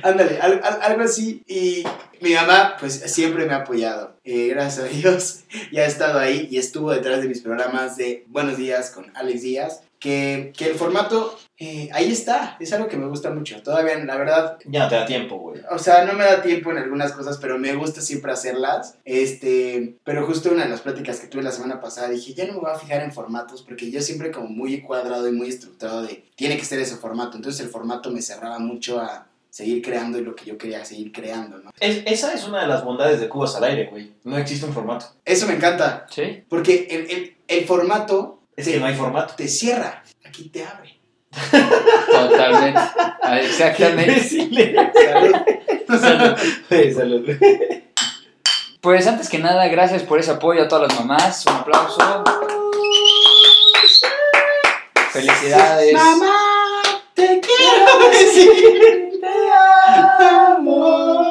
[0.02, 1.42] Ándale, al- al- algo así.
[1.46, 1.84] Y
[2.20, 4.16] mi mamá, pues siempre me ha apoyado.
[4.24, 5.40] Eh, gracias a Dios,
[5.72, 9.42] ya ha estado ahí y estuvo detrás de mis programas de Buenos Días con Alex
[9.42, 9.82] Díaz.
[10.00, 13.62] Que, que el formato, eh, ahí está, es algo que me gusta mucho.
[13.62, 15.60] Todavía, la verdad, Ya no te da tiempo, güey.
[15.70, 18.96] o sea, no me da tiempo en algunas cosas, pero me gusta siempre hacerlas.
[19.04, 22.54] Este, pero justo una de las pláticas que tuve la semana pasada dije, ya no
[22.54, 26.02] me voy a fijar en formatos porque yo siempre como muy cuadrado y muy estructurado
[26.02, 27.36] de tiene que ser ese formato.
[27.36, 31.12] Entonces el formato me cerraba mucho a seguir creando y lo que yo quería seguir
[31.12, 31.72] creando, ¿no?
[31.78, 34.12] Es- esa es una de las bondades de Cubas al aire, güey.
[34.24, 35.06] No existe un formato.
[35.26, 36.42] Eso me encanta, Sí.
[36.48, 39.34] porque el, el, el formato Es te, que no hay formato.
[39.36, 41.00] te cierra, aquí te abre.
[42.10, 42.80] Totalmente.
[43.22, 44.20] Ah, Exactamente.
[44.20, 45.32] Salud.
[45.88, 46.36] Salud.
[46.68, 47.28] Sí, salud.
[48.80, 51.44] Pues antes que nada, gracias por ese apoyo a todas las mamás.
[51.46, 52.24] Un aplauso.
[55.12, 55.92] Felicidades.
[55.92, 56.34] Mamá,
[57.14, 59.28] te quiero decir, te
[60.22, 61.29] amo.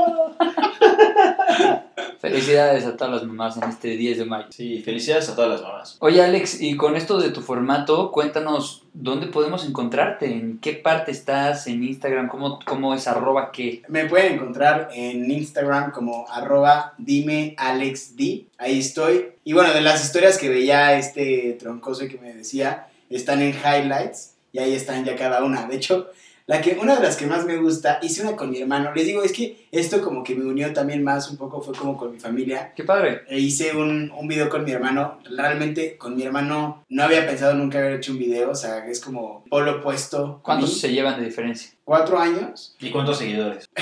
[2.19, 4.47] Felicidades a todas las mamás en este 10 de mayo.
[4.49, 5.95] Sí, felicidades a todas las mamás.
[5.99, 11.11] Oye Alex, y con esto de tu formato, cuéntanos dónde podemos encontrarte, en qué parte
[11.11, 13.83] estás, en Instagram, cómo, cómo es arroba qué.
[13.87, 18.47] Me pueden encontrar en Instagram como arroba dime Alex D.
[18.57, 19.27] Ahí estoy.
[19.45, 24.35] Y bueno, de las historias que veía este troncoso que me decía, están en highlights
[24.51, 25.67] y ahí están ya cada una.
[25.67, 26.09] De hecho,
[26.49, 28.91] la que, una de las que más me gusta, hice una con mi hermano.
[28.95, 31.95] Les digo, es que esto como que me unió también más un poco, fue como
[31.95, 32.73] con mi familia.
[32.75, 33.21] Qué padre.
[33.27, 35.19] E hice un, un video con mi hermano.
[35.29, 38.49] Realmente con mi hermano no había pensado nunca haber hecho un video.
[38.49, 40.39] O sea, es como polo opuesto.
[40.41, 40.75] ¿Cuántos mí.
[40.79, 41.69] se llevan de diferencia?
[41.83, 42.75] Cuatro años.
[42.79, 43.69] ¿Y cuántos seguidores?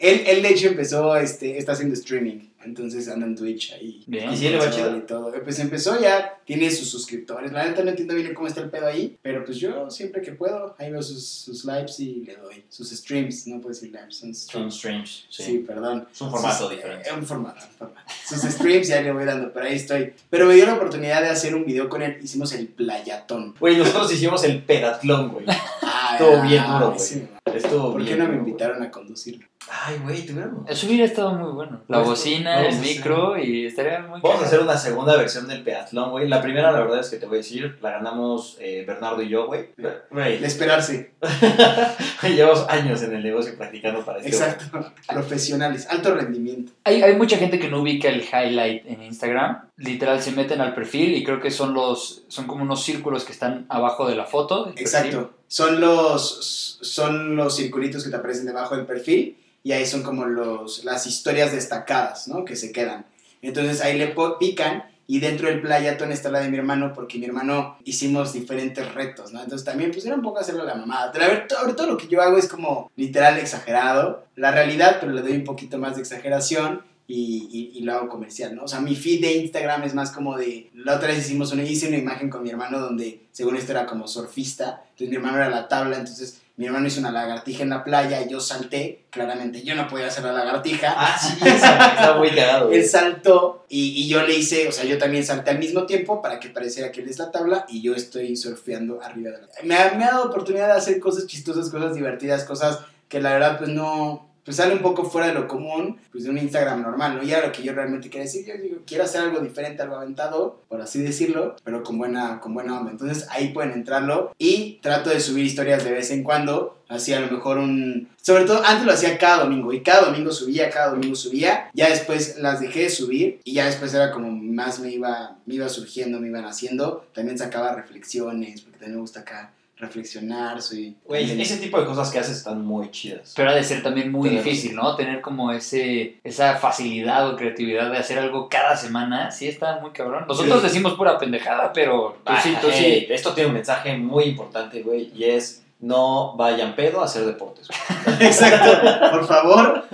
[0.00, 4.02] Él, él de hecho empezó, este, está haciendo streaming, entonces anda en Twitch ahí.
[4.06, 4.32] Bien.
[4.32, 4.96] ¿Y si le va chido?
[4.96, 5.32] Y todo.
[5.42, 7.52] Pues empezó ya, tiene sus suscriptores.
[7.52, 10.32] La neta no entiendo bien cómo está el pedo ahí, pero pues yo siempre que
[10.32, 12.62] puedo, ahí veo sus, sus lives y le doy.
[12.68, 14.74] Sus streams, no puedo decir lives, son Son streams.
[14.76, 15.26] streams.
[15.30, 15.58] Sí, Sí.
[15.66, 16.06] perdón.
[16.12, 17.08] Es un formato Sus- diferente.
[17.08, 18.00] eh, un formato, un formato.
[18.28, 20.12] Sus streams ya le voy dando, pero ahí estoy.
[20.30, 22.18] Pero me dio la oportunidad de hacer un video con él.
[22.22, 23.54] Hicimos el playatón.
[23.60, 25.44] Güey, nosotros hicimos el pedatlón, güey.
[25.82, 26.98] Ah, Estuvo bien duro, güey.
[27.00, 29.46] sí, Estuvo ¿Por qué no me invitaron a conducirlo?
[29.70, 30.68] Ay, güey, tuviéramos.
[30.68, 31.82] Eso hubiera estado muy bueno.
[31.88, 35.62] La Pues, bocina, el micro y estaría muy Vamos a hacer una segunda versión del
[35.62, 36.28] peatlón, güey.
[36.28, 39.28] La primera, la verdad es que te voy a decir, la ganamos eh, Bernardo y
[39.28, 39.68] yo, güey.
[40.10, 41.12] Güey, De esperarse.
[42.22, 44.92] llevamos años en el negocio practicando para este Exacto.
[45.08, 45.86] Profesionales.
[45.88, 46.72] Alto rendimiento.
[46.84, 49.68] Hay, hay mucha gente que no ubica el highlight en Instagram.
[49.76, 53.32] Literal, se meten al perfil y creo que son los son como unos círculos que
[53.32, 54.64] están abajo de la foto.
[54.66, 54.80] perfil.
[54.82, 55.30] Exacto.
[55.46, 60.26] Son los, son los circulitos que te aparecen debajo del perfil y ahí son como
[60.26, 62.44] los, las historias destacadas, ¿no?
[62.44, 63.06] Que se quedan.
[63.40, 67.26] Entonces ahí le pican y dentro del playatón está la de mi hermano porque mi
[67.26, 69.42] hermano hicimos diferentes retos, ¿no?
[69.42, 71.12] Entonces también pues era un poco hacerlo a la mamada.
[71.12, 74.26] Pero a ver, todo, todo lo que yo hago es como literal exagerado.
[74.36, 76.82] La realidad, pero le doy un poquito más de exageración.
[77.06, 78.64] Y, y, y lo hago comercial, ¿no?
[78.64, 80.70] O sea, mi feed de Instagram es más como de...
[80.72, 83.84] La otra vez hicimos una, hice una imagen con mi hermano donde, según esto, era
[83.84, 84.84] como surfista.
[84.84, 88.22] Entonces mi hermano era la tabla, entonces mi hermano hizo una lagartija en la playa
[88.22, 89.06] y yo salté.
[89.10, 90.94] Claramente yo no podía hacer la lagartija.
[90.96, 92.70] Ah, sí, está muy cagado.
[92.70, 96.22] Él saltó y, y yo le hice, o sea, yo también salté al mismo tiempo
[96.22, 99.48] para que pareciera que él es la tabla y yo estoy surfeando arriba de la
[99.64, 103.32] me ha, me ha dado oportunidad de hacer cosas chistosas, cosas divertidas, cosas que la
[103.32, 106.82] verdad pues no, pues sale un poco fuera de lo común, pues de un Instagram
[106.82, 107.22] normal, ¿no?
[107.22, 109.96] Y era lo que yo realmente quería decir, yo digo, quiero hacer algo diferente, algo
[109.96, 112.90] aventado, por así decirlo, pero con buena, con buena onda.
[112.90, 117.20] Entonces ahí pueden entrarlo y trato de subir historias de vez en cuando, así a
[117.20, 118.08] lo mejor un...
[118.20, 121.88] Sobre todo, antes lo hacía cada domingo y cada domingo subía, cada domingo subía, ya
[121.88, 125.68] después las dejé de subir y ya después era como más me iba, me iba
[125.68, 130.96] surgiendo, me iban haciendo, también sacaba reflexiones, porque también me gusta acá reflexionar, soy...
[131.04, 133.32] Güey, ese tipo de cosas que haces están muy chidas.
[133.36, 134.94] Pero ha de ser también muy Pero- difícil, ¿no?
[134.96, 139.30] Tener como ese esa facilidad o creatividad de hacer algo cada semana.
[139.30, 140.24] Sí, está muy cabrón.
[140.28, 140.68] Nosotros Sí.
[140.68, 143.12] decimos pura pendejada, pero tú sí, tú hey, sí.
[143.12, 147.68] Esto tiene un mensaje muy importante, güey, y es no vayan pedo a hacer deportes.
[148.20, 149.84] Exacto, por favor.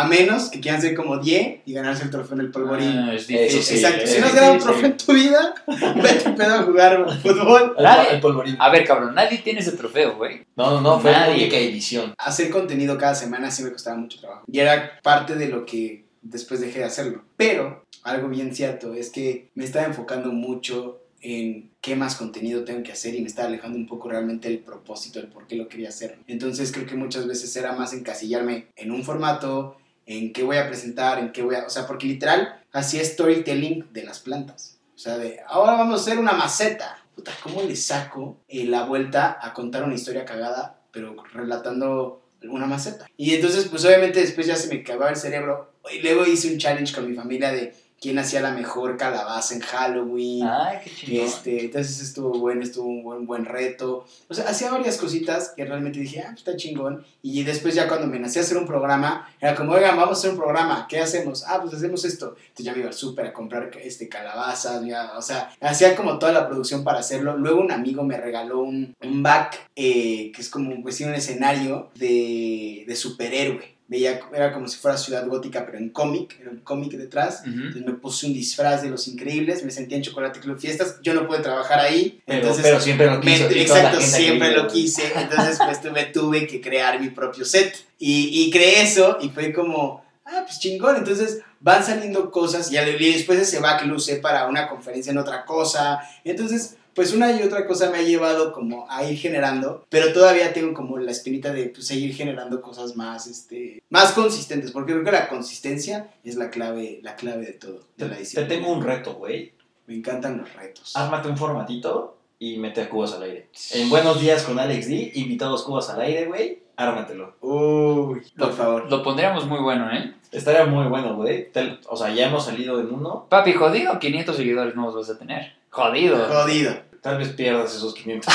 [0.00, 2.88] A menos que quieran ser como Die y ganarse el trofeo en el polvorín.
[2.88, 3.62] Ah, es difícil.
[3.62, 5.54] Sí, Exacto, si no has ganado un trofeo en tu vida,
[6.02, 7.74] vete pedo a jugar fútbol.
[7.76, 8.56] El, Nadie- el polvorín.
[8.58, 10.42] A ver, cabrón, nadie tiene ese trofeo, güey.
[10.56, 11.34] No, no, no, fue la Nadie.
[11.44, 12.14] única edición.
[12.18, 14.44] Hacer contenido cada semana sí me costaba mucho trabajo.
[14.50, 17.22] Y era parte de lo que después dejé de hacerlo.
[17.36, 22.82] Pero algo bien cierto es que me estaba enfocando mucho en qué más contenido tengo
[22.82, 25.68] que hacer y me estaba alejando un poco realmente el propósito, el por qué lo
[25.68, 26.18] quería hacer.
[26.26, 29.76] Entonces creo que muchas veces era más encasillarme en un formato,
[30.18, 31.66] en qué voy a presentar, en qué voy a...
[31.66, 34.78] O sea, porque literal hacía storytelling de las plantas.
[34.94, 36.98] O sea, de ahora vamos a hacer una maceta.
[37.14, 42.66] Puta, ¿cómo le saco eh, la vuelta a contar una historia cagada, pero relatando una
[42.66, 43.06] maceta?
[43.16, 45.72] Y entonces, pues obviamente después ya se me acababa el cerebro.
[45.92, 49.60] Y luego hice un challenge con mi familia de quién hacía la mejor calabaza en
[49.60, 50.46] Halloween.
[50.46, 51.26] Ay, qué chingón.
[51.26, 54.06] Este, entonces estuvo bueno, estuvo un buen, buen reto.
[54.28, 57.04] O sea, hacía varias cositas que realmente dije, ah, pues está chingón.
[57.22, 60.18] Y después ya cuando me nací a hacer un programa, era como, oigan, vamos a
[60.18, 61.44] hacer un programa, ¿qué hacemos?
[61.46, 62.36] Ah, pues hacemos esto.
[62.38, 66.18] Entonces ya me iba al súper a comprar este, calabazas, ya, o sea, hacía como
[66.18, 67.36] toda la producción para hacerlo.
[67.36, 71.90] Luego un amigo me regaló un, un back, eh, que es como, pues, un escenario
[71.96, 73.79] de, de superhéroe.
[73.90, 77.42] Veía, era como si fuera Ciudad Gótica, pero en cómic, era un cómic detrás.
[77.44, 81.12] Entonces me puse un disfraz de los increíbles, me sentía en Chocolate Club Fiestas, yo
[81.12, 84.68] no pude trabajar ahí, Pero, entonces pero siempre lo me- la exacto, que siempre lo
[84.68, 87.84] quise, entonces pues tuve, tuve que crear mi propio set.
[87.98, 92.76] Y, y creé eso y fue como, ah, pues chingón, entonces van saliendo cosas y,
[92.76, 97.42] después ese back lo usé para una conferencia en otra cosa, entonces pues una y
[97.42, 101.52] otra cosa me ha llevado como a ir generando, pero todavía tengo como la espinita
[101.52, 106.36] de pues, seguir generando cosas más, este, más consistentes, porque creo que la consistencia es
[106.36, 108.48] la clave, la clave de todo, de la Te, te disciplina.
[108.48, 109.52] tengo un reto, güey.
[109.86, 110.94] Me encantan los retos.
[110.96, 113.48] Ármate un formatito y mete a Cubas al aire.
[113.72, 116.62] En Buenos Días con Alex D, invitados Cubas al aire, güey.
[116.76, 117.34] Ármatelo.
[117.40, 118.90] Uy, por Lo, favor.
[118.90, 120.14] lo pondríamos muy bueno, ¿eh?
[120.32, 121.48] Estaría muy bueno, güey.
[121.88, 123.26] O sea, ya hemos salido en uno.
[123.28, 125.52] Papi, jodido, 500 seguidores nuevos vas a tener.
[125.70, 126.26] Jodido.
[126.28, 126.90] Jodido.
[127.00, 128.32] Tal vez pierdas esos 500.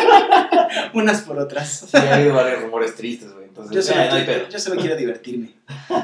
[0.94, 1.86] Unas por otras.
[1.90, 3.46] Sí, ha habido varios rumores tristes, güey.
[3.46, 4.50] Entonces, Yo solo, eh, no hay quiero, pedo.
[4.52, 5.54] yo solo quiero divertirme.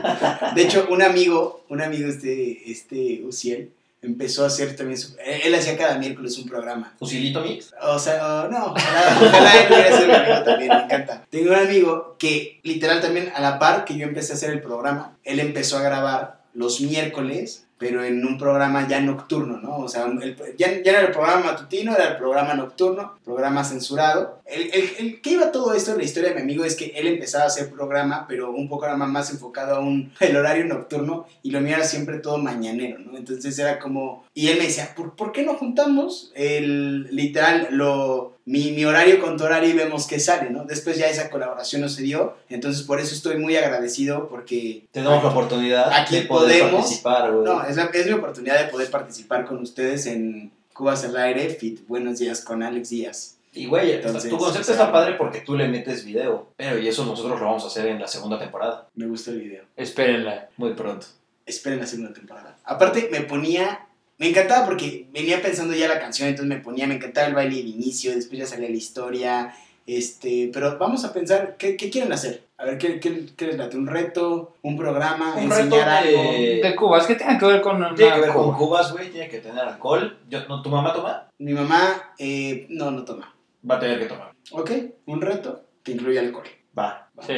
[0.56, 3.70] De hecho, un amigo, un amigo este, este Uciel,
[4.02, 5.16] empezó a hacer también su...
[5.24, 6.94] Él, él hacía cada miércoles un programa.
[6.98, 7.72] ¿Fusilito Mix?
[7.82, 11.24] O sea, oh, no, ojalá, ojalá él hubiera sido mi amigo también, me encanta.
[11.30, 14.60] Tengo un amigo que literal también a la par que yo empecé a hacer el
[14.60, 19.78] programa, él empezó a grabar los miércoles, pero en un programa ya nocturno, ¿no?
[19.78, 24.40] O sea, el- ya, ya era el programa matutino, era el programa nocturno, programa censurado.
[24.46, 26.86] El, el, el que iba todo esto en la historia de mi amigo es que
[26.96, 31.26] él empezaba a hacer programa, pero un programa más enfocado a un, el horario nocturno,
[31.42, 33.16] y lo mío era siempre todo mañanero, ¿no?
[33.16, 34.24] Entonces era como...
[34.34, 39.20] Y él me decía, ¿por, ¿por qué no juntamos el literal, lo, mi, mi horario
[39.20, 40.64] con tu horario y vemos qué sale, ¿no?
[40.64, 44.86] Después ya esa colaboración no se dio, entonces por eso estoy muy agradecido porque...
[44.92, 47.44] Tenemos la oportunidad Aquí de poder podemos- participar, güey.
[47.44, 51.50] No, es, la- es mi oportunidad de poder participar con ustedes en Cubas al Aire,
[51.50, 53.32] Fit Buenos Días con Alex Díaz.
[53.52, 56.48] Y güey, Entonces, tu concepto está padre porque tú le metes video.
[56.58, 58.86] Pero y eso nosotros lo vamos a hacer en la segunda temporada.
[58.94, 59.64] Me gusta el video.
[59.76, 60.50] Espérenla.
[60.58, 61.06] Muy pronto.
[61.46, 62.58] Esperen la segunda temporada.
[62.64, 63.86] Aparte, me ponía.
[64.18, 67.56] Me encantaba porque venía pensando ya la canción, entonces me ponía, me encantaba el baile
[67.62, 69.54] de inicio, después ya salía la historia.
[69.86, 72.42] Este, pero vamos a pensar, ¿qué, qué quieren hacer?
[72.58, 73.76] A ver, ¿qué, qué, qué les late?
[73.76, 74.56] ¿Un reto?
[74.62, 75.34] ¿Un programa?
[75.36, 76.22] Un ¿Enseñar reto algo?
[76.32, 77.14] de- De Cuba, es que
[77.48, 78.56] ver con Tiene que ver con Cuba.
[78.58, 79.10] cubas, güey.
[79.10, 80.18] Tiene que tener alcohol.
[80.28, 81.28] Yo, no, ¿Tu mamá toma?
[81.38, 83.32] Mi mamá, eh, no, no toma.
[83.70, 84.32] Va a tener que tomar.
[84.52, 84.70] ¿Ok?
[85.06, 86.46] Un reto que incluye alcohol.
[86.76, 87.08] Va.
[87.24, 87.34] Sí.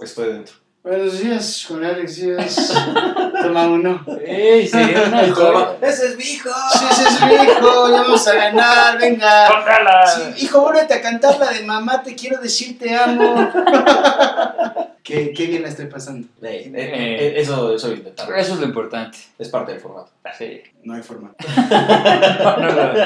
[0.00, 0.54] Estoy dentro.
[0.84, 2.74] Buenos días, con Alex Díaz.
[3.40, 4.04] Toma uno.
[4.26, 4.68] ¡Ey,
[5.06, 5.76] una alcohol!
[5.80, 6.50] ¡Ese es mi hijo!
[6.72, 9.46] Sí, ese es mi hijo, ya vamos a ganar, venga.
[9.46, 10.04] ¡Tócala!
[10.08, 13.48] Sí, hijo, vuélvete a cantar la de mamá, te quiero decir te amo.
[15.02, 16.26] qué, qué bien la estoy pasando.
[16.42, 18.34] Eh, eh, eh, eso, eso lo intentamos.
[18.36, 19.18] Eso es lo importante.
[19.38, 20.10] Es parte del formato.
[20.38, 20.60] Sí.
[20.84, 21.34] No hay forma.
[22.42, 23.00] No, no, no.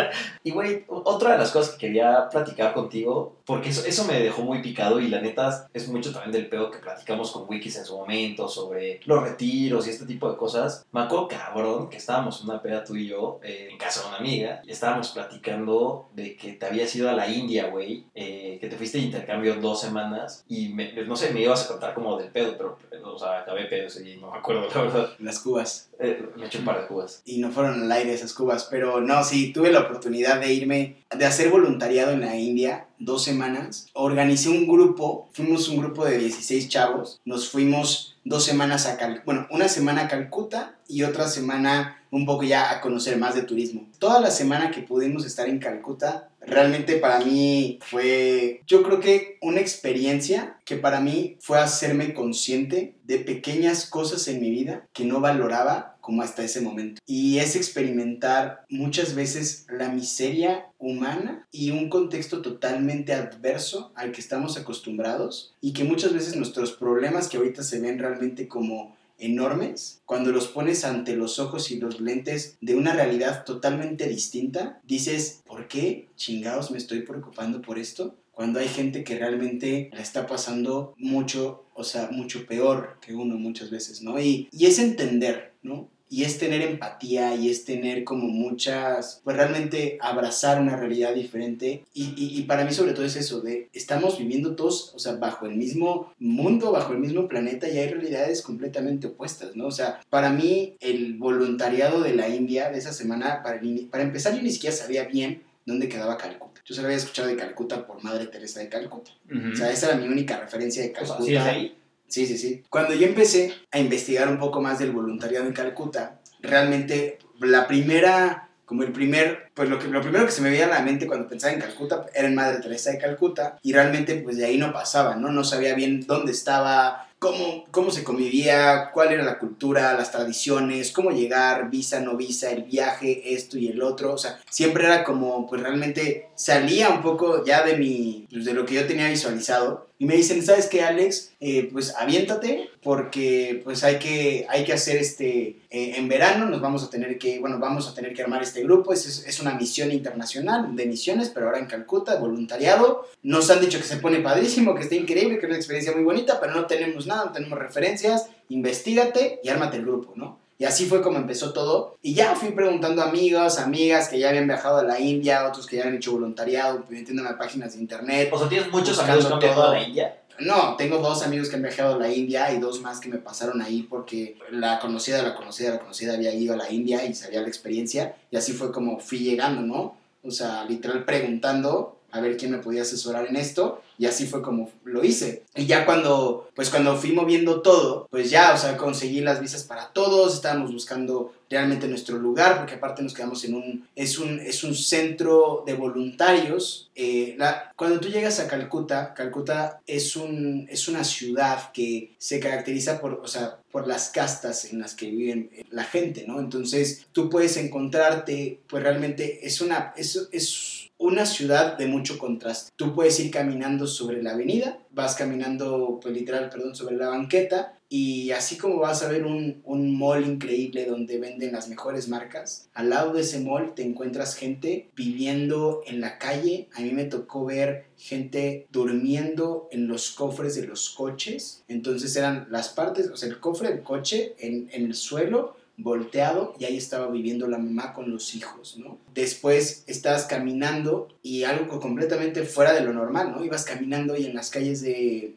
[0.44, 4.42] Y, güey, otra de las cosas que quería platicar contigo, porque eso, eso me dejó
[4.42, 7.84] muy picado y la neta es mucho también del pedo que platicamos con Wikis en
[7.84, 10.84] su momento sobre los retiros y este tipo de cosas.
[10.92, 14.08] Me acuerdo, cabrón, que estábamos en una peda tú y yo eh, en casa de
[14.08, 18.58] una amiga y estábamos platicando de que te habías ido a la India, güey, eh,
[18.60, 21.85] que te fuiste de intercambio dos semanas y me- no sé, me ibas a contar
[21.94, 25.10] como del pedo, pero, o sea, acabé pedo y no me acuerdo, la verdad.
[25.18, 25.90] Las cubas.
[25.98, 27.22] Eh, me eché un par de cubas.
[27.24, 28.68] Y no fueron al aire esas cubas.
[28.70, 33.24] Pero no, sí, tuve la oportunidad de irme, de hacer voluntariado en la India dos
[33.24, 33.88] semanas.
[33.92, 37.20] Organicé un grupo, fuimos un grupo de 16 chavos.
[37.24, 42.26] Nos fuimos dos semanas a Cal bueno, una semana a Calcuta y otra semana un
[42.26, 43.86] poco ya a conocer más de turismo.
[43.98, 49.38] Toda la semana que pudimos estar en Calcuta, realmente para mí fue, yo creo que
[49.42, 55.04] una experiencia que para mí fue hacerme consciente de pequeñas cosas en mi vida que
[55.04, 57.00] no valoraba como hasta ese momento.
[57.06, 64.20] Y es experimentar muchas veces la miseria humana y un contexto totalmente adverso al que
[64.20, 70.02] estamos acostumbrados y que muchas veces nuestros problemas que ahorita se ven realmente como enormes,
[70.04, 75.42] cuando los pones ante los ojos y los lentes de una realidad totalmente distinta, dices,
[75.46, 78.16] ¿por qué chingados me estoy preocupando por esto?
[78.32, 83.36] Cuando hay gente que realmente la está pasando mucho, o sea, mucho peor que uno
[83.36, 84.20] muchas veces, ¿no?
[84.20, 85.88] Y, y es entender, ¿no?
[86.08, 91.84] Y es tener empatía y es tener como muchas, pues realmente abrazar una realidad diferente.
[91.94, 95.16] Y, y, y para mí sobre todo es eso, de estamos viviendo todos, o sea,
[95.16, 99.66] bajo el mismo mundo, bajo el mismo planeta y hay realidades completamente opuestas, ¿no?
[99.66, 104.04] O sea, para mí el voluntariado de la India de esa semana, para, el para
[104.04, 106.62] empezar yo ni siquiera sabía bien dónde quedaba Calcuta.
[106.64, 109.10] Yo solo había escuchado de Calcuta por Madre Teresa de Calcuta.
[109.52, 111.24] O sea, esa era mi única referencia de O sea, Calcuta.
[111.24, 111.76] ¿sí es ahí?
[112.08, 112.62] Sí, sí, sí.
[112.70, 118.48] Cuando yo empecé a investigar un poco más del voluntariado en Calcuta, realmente la primera,
[118.64, 121.06] como el primer, pues lo, que, lo primero que se me veía a la mente
[121.06, 124.58] cuando pensaba en Calcuta era en Madre Teresa de Calcuta y realmente pues de ahí
[124.58, 125.30] no pasaba, ¿no?
[125.30, 130.92] No sabía bien dónde estaba, cómo, cómo se convivía, cuál era la cultura, las tradiciones,
[130.92, 135.04] cómo llegar, visa, no visa, el viaje, esto y el otro, o sea, siempre era
[135.04, 139.08] como, pues realmente salía un poco ya de mi, pues, de lo que yo tenía
[139.08, 141.32] visualizado y me dicen, ¿sabes qué, Alex?
[141.40, 146.60] Eh, pues aviéntate porque pues hay que, hay que hacer este, eh, en verano nos
[146.60, 149.54] vamos a tener que, bueno, vamos a tener que armar este grupo, es, es, una
[149.54, 153.06] misión internacional de misiones, pero ahora en Calcuta, voluntariado.
[153.22, 156.04] Nos han dicho que se pone padrísimo, que está increíble, que es una experiencia muy
[156.04, 160.45] bonita, pero no tenemos nada, no tenemos referencias, investigate y ármate el grupo, ¿no?
[160.58, 161.96] Y así fue como empezó todo.
[162.02, 165.66] Y ya fui preguntando a amigos, amigas que ya habían viajado a la India, otros
[165.66, 168.30] que ya habían hecho voluntariado, metiéndome a páginas de internet.
[168.32, 170.22] O sea, tienes muchos amigos que han viajado a la India.
[170.38, 173.16] No, tengo dos amigos que han viajado a la India y dos más que me
[173.16, 177.14] pasaron ahí porque la conocida, la conocida, la conocida había ido a la India y
[177.14, 179.96] sabía la experiencia y así fue como fui llegando, ¿no?
[180.22, 184.42] O sea, literal preguntando a ver quién me podía asesorar en esto y así fue
[184.42, 185.44] como lo hice.
[185.54, 189.64] Y ya cuando, pues cuando fui moviendo todo, pues ya, o sea, conseguí las visas
[189.64, 194.40] para todos, estábamos buscando realmente nuestro lugar, porque aparte nos quedamos en un, es un,
[194.40, 196.90] es un centro de voluntarios.
[196.94, 197.38] Eh,
[197.76, 203.20] cuando tú llegas a Calcuta, Calcuta es, un, es una ciudad que se caracteriza por,
[203.22, 206.40] o sea, por las castas en las que viven eh, la gente, ¿no?
[206.40, 212.72] Entonces tú puedes encontrarte, pues realmente es una, es una ciudad de mucho contraste.
[212.76, 217.76] Tú puedes ir caminando sobre la avenida, vas caminando, pues literal, perdón, sobre la banqueta
[217.88, 222.68] y así como vas a ver un, un mall increíble donde venden las mejores marcas,
[222.74, 226.68] al lado de ese mall te encuentras gente viviendo en la calle.
[226.74, 231.62] A mí me tocó ver gente durmiendo en los cofres de los coches.
[231.68, 236.54] Entonces eran las partes, o sea, el cofre del coche en, en el suelo volteado
[236.58, 238.98] y ahí estaba viviendo la mamá con los hijos, ¿no?
[239.14, 243.44] Después estás caminando y algo completamente fuera de lo normal, ¿no?
[243.44, 245.34] Ibas caminando y en las calles de...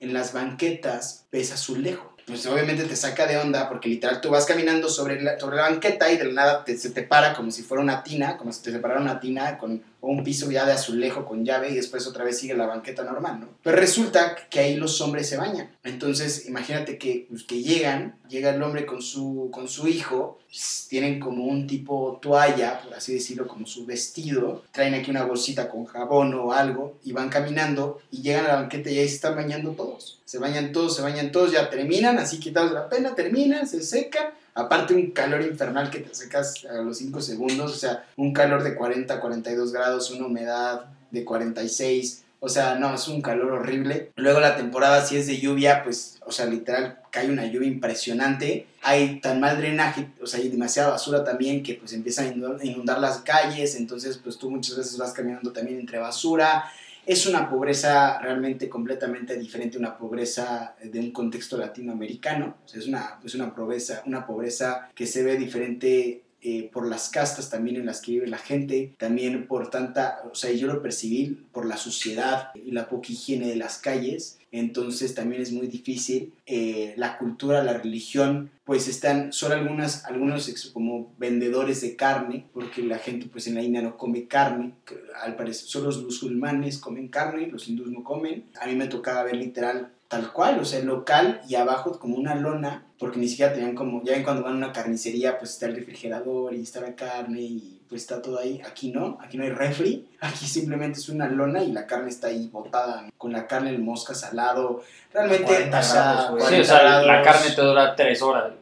[0.00, 2.10] en las banquetas ves azulejo.
[2.24, 6.12] Pues obviamente te saca de onda porque literal tú vas caminando sobre la, la banqueta
[6.12, 8.62] y de la nada te- se te para como si fuera una tina, como si
[8.62, 12.08] te separara una tina con o un piso ya de azulejo con llave y después
[12.08, 13.48] otra vez sigue la banqueta normal, ¿no?
[13.62, 15.70] Pero resulta que ahí los hombres se bañan.
[15.84, 20.86] Entonces, imagínate que, pues, que llegan, llega el hombre con su, con su hijo, pues,
[20.90, 25.68] tienen como un tipo toalla, por así decirlo, como su vestido, traen aquí una bolsita
[25.68, 29.14] con jabón o algo y van caminando y llegan a la banqueta y ahí se
[29.14, 30.20] están bañando todos.
[30.24, 33.80] Se bañan todos, se bañan todos, ya terminan, así quitados de la pena, terminan, se
[33.84, 38.32] secan Aparte un calor infernal que te secas a los 5 segundos, o sea, un
[38.32, 43.52] calor de 40, 42 grados, una humedad de 46, o sea, no, es un calor
[43.52, 44.10] horrible.
[44.16, 48.66] Luego la temporada si es de lluvia, pues, o sea, literal cae una lluvia impresionante.
[48.82, 52.98] Hay tan mal drenaje, o sea, hay demasiada basura también que pues empiezan a inundar
[52.98, 56.64] las calles, entonces pues tú muchas veces vas caminando también entre basura.
[57.04, 62.58] Es una pobreza realmente completamente diferente, una pobreza de un contexto latinoamericano.
[62.72, 67.50] Es una, es una, pobreza, una pobreza que se ve diferente eh, por las castas
[67.50, 71.46] también en las que vive la gente, también por tanta, o sea, yo lo percibí
[71.52, 74.38] por la suciedad y la poca higiene de las calles.
[74.50, 76.34] Entonces también es muy difícil.
[76.46, 82.82] Eh, la cultura, la religión, pues están, son algunas, algunos como vendedores de carne, porque
[82.82, 84.74] la gente pues en la India no come carne,
[85.22, 88.50] al parecer solo los musulmanes comen carne, los hindús no comen.
[88.60, 92.16] A mí me tocaba ver literal tal cual, o sea, el local y abajo como
[92.16, 95.52] una lona, porque ni siquiera tenían como, ya ven cuando van a una carnicería, pues
[95.52, 98.58] está el refrigerador y está la carne y pues está todo ahí.
[98.66, 102.28] Aquí no, aquí no hay refri, aquí simplemente es una lona y la carne está
[102.28, 104.82] ahí botada, con la carne, el mosca salado,
[105.12, 106.40] realmente, 40 o sea, grados, güey.
[106.40, 108.54] Sí, 40 o sea, la carne te dura tres horas.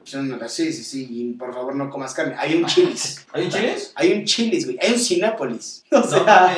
[0.49, 2.35] Sí, sí, sí, y por favor no comas carne.
[2.37, 3.24] Hay un chilis.
[3.33, 3.93] ¿Hay un chiles?
[3.95, 4.78] Hay un chilis, güey.
[4.83, 5.85] Hay un Cinépolis.
[5.93, 6.53] O No sea,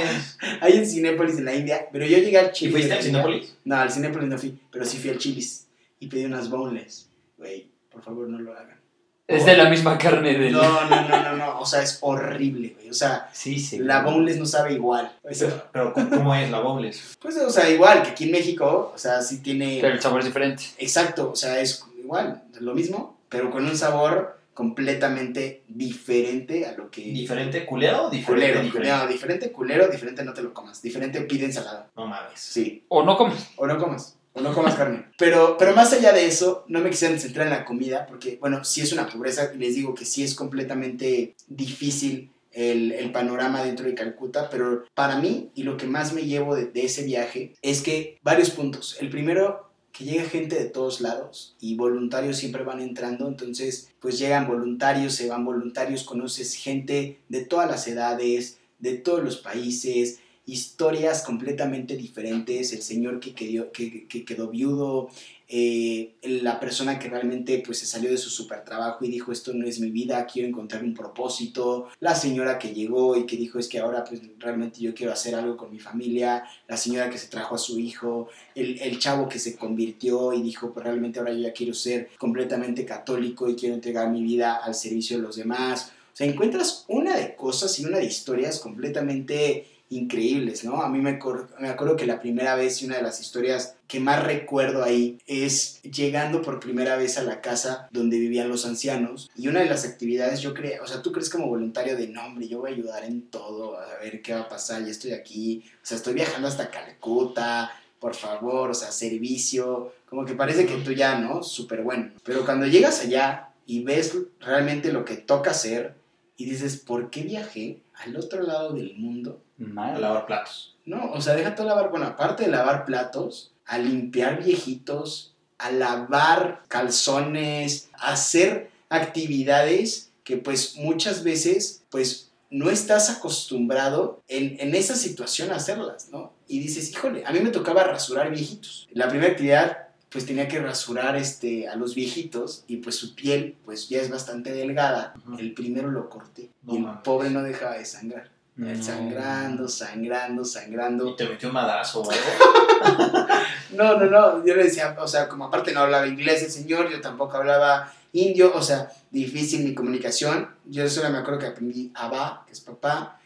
[0.63, 1.89] hay un Cinépolis en la India.
[1.93, 2.73] Pero yo llegué al ¿Y chilis.
[2.73, 3.03] fuiste de al.
[3.05, 3.55] Cinépolis?
[3.67, 4.59] No, al Cinépolis no fui.
[4.71, 5.67] Pero sí fui al chilis.
[6.01, 7.11] Y pedí unas boneless.
[7.37, 8.81] Güey, por favor no lo hagan.
[9.29, 10.53] Es de la misma carne del...
[10.53, 11.61] No, no, no, no, no.
[11.61, 12.91] O sea, es horrible, güey.
[12.91, 13.79] O sea, Sí, sí.
[13.79, 15.17] la boneless no sabe igual.
[15.23, 17.17] O sea, Pero, pero ¿cómo es la Bowles?
[17.21, 18.93] pues, o sea, igual que aquí en México.
[18.95, 19.79] O sea, sí tiene.
[19.81, 20.65] Pero el sabor es diferente.
[20.79, 26.91] Exacto, o sea, es igual, lo mismo, pero con un sabor completamente diferente a lo
[26.91, 27.01] que...
[27.03, 28.49] ¿Diferente culero o diferente?
[28.49, 28.97] Culero, diferente?
[28.97, 32.39] no, diferente culero, diferente no te lo comas, diferente pide ensalada, No mames.
[32.39, 33.35] sí, O no como...
[33.57, 35.07] o no comas, o no comas carne.
[35.19, 38.65] Pero, pero más allá de eso, no me quisiera centrar en la comida, porque, bueno,
[38.65, 43.87] sí es una pobreza, les digo que sí es completamente difícil el, el panorama dentro
[43.87, 47.55] de Calcuta, pero para mí, y lo que más me llevo de, de ese viaje,
[47.63, 48.97] es que varios puntos.
[49.01, 54.19] El primero, que llega gente de todos lados y voluntarios siempre van entrando, entonces pues
[54.19, 60.21] llegan voluntarios, se van voluntarios, conoces gente de todas las edades, de todos los países,
[60.45, 65.09] historias completamente diferentes, el señor que quedó, que, que quedó viudo,
[65.55, 69.53] eh, la persona que realmente pues se salió de su super trabajo y dijo esto
[69.53, 73.59] no es mi vida, quiero encontrar un propósito, la señora que llegó y que dijo
[73.59, 77.19] es que ahora pues realmente yo quiero hacer algo con mi familia, la señora que
[77.19, 81.19] se trajo a su hijo, el, el chavo que se convirtió y dijo pues realmente
[81.19, 85.23] ahora yo ya quiero ser completamente católico y quiero entregar mi vida al servicio de
[85.23, 85.93] los demás.
[86.13, 89.67] O sea, encuentras una de cosas y una de historias completamente
[89.97, 90.83] increíbles, ¿no?
[90.83, 93.75] A mí me, cor- me acuerdo que la primera vez y una de las historias
[93.87, 98.65] que más recuerdo ahí es llegando por primera vez a la casa donde vivían los
[98.65, 102.09] ancianos y una de las actividades yo creo, o sea, tú crees como voluntario de
[102.09, 104.91] no, hombre, yo voy a ayudar en todo, a ver qué va a pasar, ya
[104.91, 107.71] estoy aquí, o sea, estoy viajando hasta Calcuta,
[108.01, 111.43] por favor, o sea, servicio, como que parece que tú ya, ¿no?
[111.43, 112.11] Súper bueno.
[112.25, 115.95] Pero cuando llegas allá y ves realmente lo que toca hacer
[116.37, 119.43] y dices, ¿por qué viajé al otro lado del mundo?
[119.77, 120.77] A lavar platos.
[120.85, 125.71] No, o sea, deja todo lavar, bueno, aparte de lavar platos, a limpiar viejitos, a
[125.71, 134.75] lavar calzones, a hacer actividades que pues muchas veces pues no estás acostumbrado en, en
[134.75, 136.33] esa situación a hacerlas, ¿no?
[136.49, 138.89] Y dices, híjole, a mí me tocaba rasurar viejitos.
[138.93, 143.57] La primera actividad pues tenía que rasurar este, a los viejitos y pues su piel
[143.65, 145.15] pues ya es bastante delgada.
[145.39, 147.03] El primero lo corté No y el mames.
[147.03, 148.31] pobre no dejaba de sangrar.
[148.55, 148.83] No.
[148.83, 151.09] Sangrando, sangrando, sangrando.
[151.09, 152.23] Y te metió un madrazo o algo.
[153.73, 156.91] No, no, no, yo le decía, o sea, como aparte no hablaba inglés el señor,
[156.91, 160.51] yo tampoco hablaba indio, o sea, difícil mi comunicación.
[160.67, 163.19] Yo solo me acuerdo que aprendí Abba, que es papá,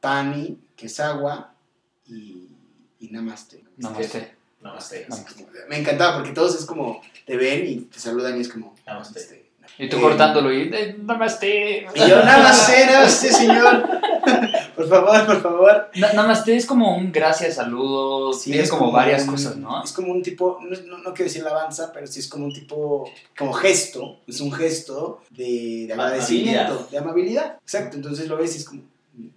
[0.00, 1.54] Pani, que es agua,
[2.04, 2.48] y,
[2.98, 3.62] y Namaste.
[3.76, 4.34] Namaste.
[4.62, 5.06] Namaste.
[5.08, 5.46] Namaste.
[5.68, 9.20] Me encantaba porque todos es como, te ven y te saludan y es como, Namaste.
[9.20, 9.42] Namaste.
[9.78, 11.86] Y tú Eh, cortándolo y eh, namaste.
[11.94, 13.88] Y yo, Namaste, Namaste, señor.
[14.76, 15.90] por favor, por favor.
[15.94, 19.82] Na- Namaste es como un gracias, saludos, Sí, es como, varias un- cosas, ¿no?
[19.82, 22.52] Es como un tipo, no, no, no quiero decir alabanza, pero sí es como un
[22.52, 26.90] tipo, como gesto, es un gesto de, de agradecimiento, Amabilidad.
[26.90, 27.58] de amabilidad.
[27.62, 28.82] Exacto, entonces lo ves y es como,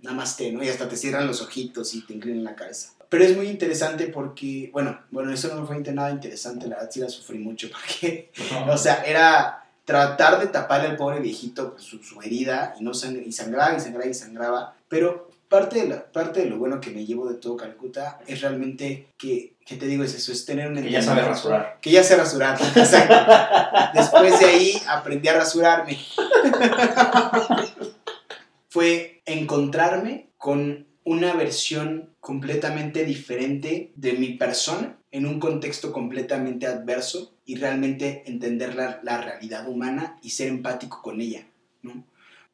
[0.01, 0.63] namaste, ¿no?
[0.63, 2.89] Y hasta te cierran los ojitos y te inclinan la cabeza.
[3.09, 6.99] Pero es muy interesante porque, bueno, bueno, eso no fue nada interesante, la verdad sí
[6.99, 8.31] la sufrí mucho porque,
[8.67, 12.91] o sea, era tratar de taparle al pobre viejito pues, su, su herida y no
[12.91, 16.81] sang- y sangraba y sangraba y sangraba, pero parte de, la, parte de lo bueno
[16.81, 20.43] que me llevo de todo Calcuta es realmente que, que te digo, es eso, es
[20.45, 21.77] tener un Que ya sabe rasurar.
[21.81, 23.15] Que ya sé rasurar, exacto.
[23.93, 25.97] Después de ahí aprendí a rasurarme.
[28.69, 37.37] Fue encontrarme con una versión completamente diferente de mi persona en un contexto completamente adverso
[37.45, 41.47] y realmente entender la, la realidad humana y ser empático con ella,
[41.83, 42.03] ¿no?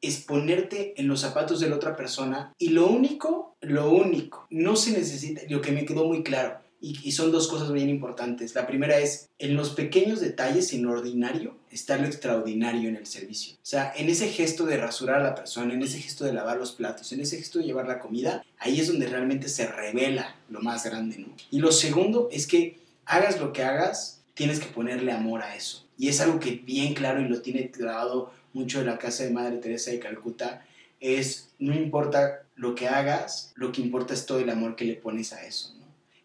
[0.02, 4.76] Es ponerte en los zapatos de la otra persona y lo único, lo único, no
[4.76, 8.56] se necesita, lo que me quedó muy claro, y, son dos cosas bien importantes.
[8.56, 13.06] La primera es, en los pequeños detalles, en lo ordinario, está lo extraordinario en el
[13.06, 13.54] servicio.
[13.54, 16.58] O sea, en ese gesto de rasurar a la persona, en ese gesto de lavar
[16.58, 20.36] los platos, en ese gesto de llevar la comida, ahí es donde realmente se revela
[20.50, 21.28] lo más grande, ¿no?
[21.52, 25.86] Y lo segundo es que hagas lo que hagas, tienes que ponerle amor a eso.
[26.00, 29.30] Y es algo que bien claro y lo tiene grabado mucho de la casa de
[29.30, 30.66] Madre Teresa de Calcuta,
[31.00, 34.96] es no importa lo que hagas, lo que importa es todo el amor que le
[34.96, 35.76] pones a eso.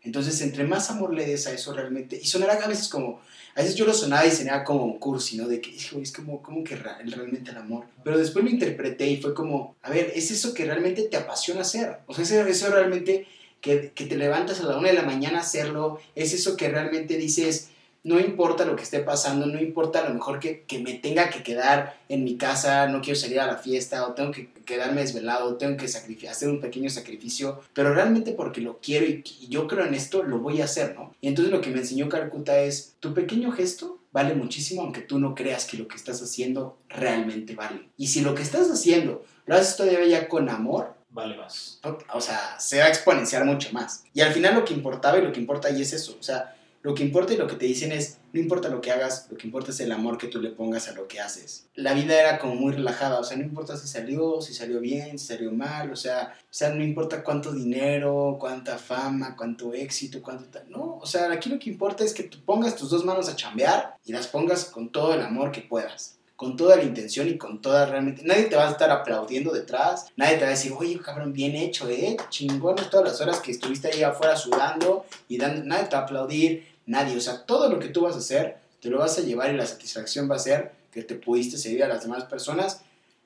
[0.06, 3.20] Entonces, entre más amor le des a eso realmente, y sonará a veces como,
[3.56, 5.48] a veces yo lo sonaba y sonaba como un cursi, ¿no?
[5.48, 7.86] De que, es como, como que realmente el amor.
[8.04, 11.62] Pero después lo interpreté y fue como, a ver, es eso que realmente te apasiona
[11.62, 11.98] hacer.
[12.06, 13.26] O sea, eso, eso realmente
[13.60, 16.68] que, que te levantas a la una de la mañana a hacerlo, es eso que
[16.68, 17.70] realmente dices,
[18.06, 21.28] no importa lo que esté pasando, no importa a lo mejor que, que me tenga
[21.28, 25.00] que quedar en mi casa, no quiero salir a la fiesta, o tengo que quedarme
[25.00, 25.86] desvelado, o tengo que
[26.28, 30.22] hacer un pequeño sacrificio, pero realmente porque lo quiero y, y yo creo en esto,
[30.22, 31.16] lo voy a hacer, ¿no?
[31.20, 35.18] Y entonces lo que me enseñó Calcuta es, tu pequeño gesto vale muchísimo aunque tú
[35.18, 37.88] no creas que lo que estás haciendo realmente vale.
[37.96, 41.80] Y si lo que estás haciendo lo haces todavía ya con amor, Vale más.
[42.12, 44.04] o sea, se va a exponenciar mucho más.
[44.12, 46.14] Y al final lo que importaba y lo que importa ahí es eso.
[46.20, 46.54] O sea,
[46.86, 49.36] lo que importa y lo que te dicen es, no importa lo que hagas, lo
[49.36, 51.66] que importa es el amor que tú le pongas a lo que haces.
[51.74, 55.18] La vida era como muy relajada, o sea, no importa si salió, si salió bien,
[55.18, 60.22] si salió mal, o sea, o sea, no importa cuánto dinero, cuánta fama, cuánto éxito,
[60.22, 60.70] cuánto tal.
[60.70, 63.34] No, o sea, aquí lo que importa es que tú pongas tus dos manos a
[63.34, 67.38] chambear y las pongas con todo el amor que puedas con toda la intención y
[67.38, 68.22] con toda realmente.
[68.22, 71.56] Nadie te va a estar aplaudiendo detrás, nadie te va a decir, oye, cabrón, bien
[71.56, 72.16] hecho, ¿eh?
[72.28, 75.64] Chingones todas las horas que estuviste ahí afuera sudando y dando.
[75.64, 77.16] Nadie te va a aplaudir, nadie.
[77.16, 79.56] O sea, todo lo que tú vas a hacer, te lo vas a llevar y
[79.56, 82.80] la satisfacción va a ser que te pudiste servir a las demás personas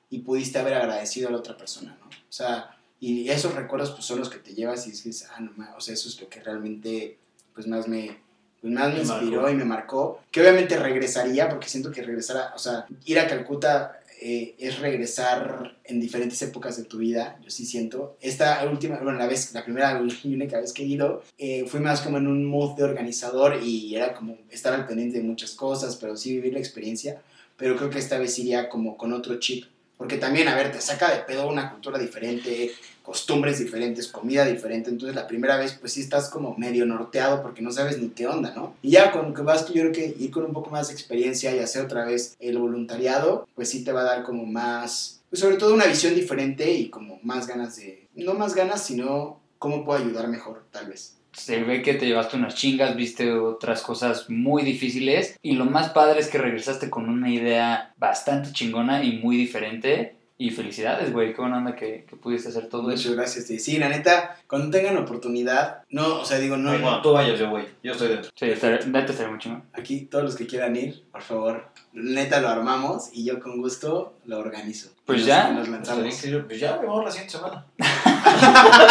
[0.09, 2.07] y pudiste haber agradecido a la otra persona, ¿no?
[2.07, 5.51] O sea, y esos recuerdos pues son los que te llevas y dices, ah, no,
[5.77, 7.17] o sea, eso es lo que realmente
[7.53, 8.19] pues más me,
[8.61, 9.49] pues más me Me inspiró marcó.
[9.49, 10.21] y me marcó.
[10.31, 14.77] Que obviamente regresaría, porque siento que regresar, a- o sea, ir a Calcuta eh, es
[14.77, 18.17] regresar en diferentes épocas de tu vida, yo sí siento.
[18.21, 21.79] Esta última, bueno, la vez, la primera y única vez que he ido, eh, fui
[21.79, 25.53] más como en un mood de organizador y era como estar al pendiente de muchas
[25.55, 27.19] cosas, pero sí vivir la experiencia.
[27.57, 29.65] Pero creo que esta vez iría como con otro chip.
[29.97, 32.71] Porque también, a ver, te saca de pedo una cultura diferente,
[33.03, 34.89] costumbres diferentes, comida diferente.
[34.89, 38.27] Entonces la primera vez pues sí estás como medio norteado porque no sabes ni qué
[38.27, 38.75] onda, ¿no?
[38.81, 40.93] Y ya con que vas tú, yo creo que ir con un poco más de
[40.93, 45.21] experiencia y hacer otra vez el voluntariado, pues sí te va a dar como más,
[45.29, 49.39] pues sobre todo una visión diferente y como más ganas de, no más ganas, sino
[49.57, 51.17] cómo puedo ayudar mejor, tal vez.
[51.33, 55.89] Se ve que te llevaste unas chingas, viste otras cosas muy difíciles y lo más
[55.89, 60.15] padre es que regresaste con una idea bastante chingona y muy diferente.
[60.43, 63.13] Y felicidades, güey, qué buena onda que, que pudiste hacer todo Muchas eso.
[63.13, 63.45] gracias.
[63.45, 67.37] Sí, sí, la neta, cuando tengan oportunidad, no, o sea, digo, no, cuando tú vayas,
[67.39, 67.63] yo voy.
[67.83, 68.31] Yo estoy dentro.
[68.35, 69.61] Sí, estaría- neta estaría muy chingón.
[69.73, 74.13] aquí todos los que quieran ir, por favor, neta lo armamos y yo con gusto
[74.25, 74.89] lo organizo.
[75.05, 75.51] Pues Nos- ya.
[75.51, 76.03] Nos lanzamos.
[76.47, 77.63] Pues ya, me vamos la siguiente semana.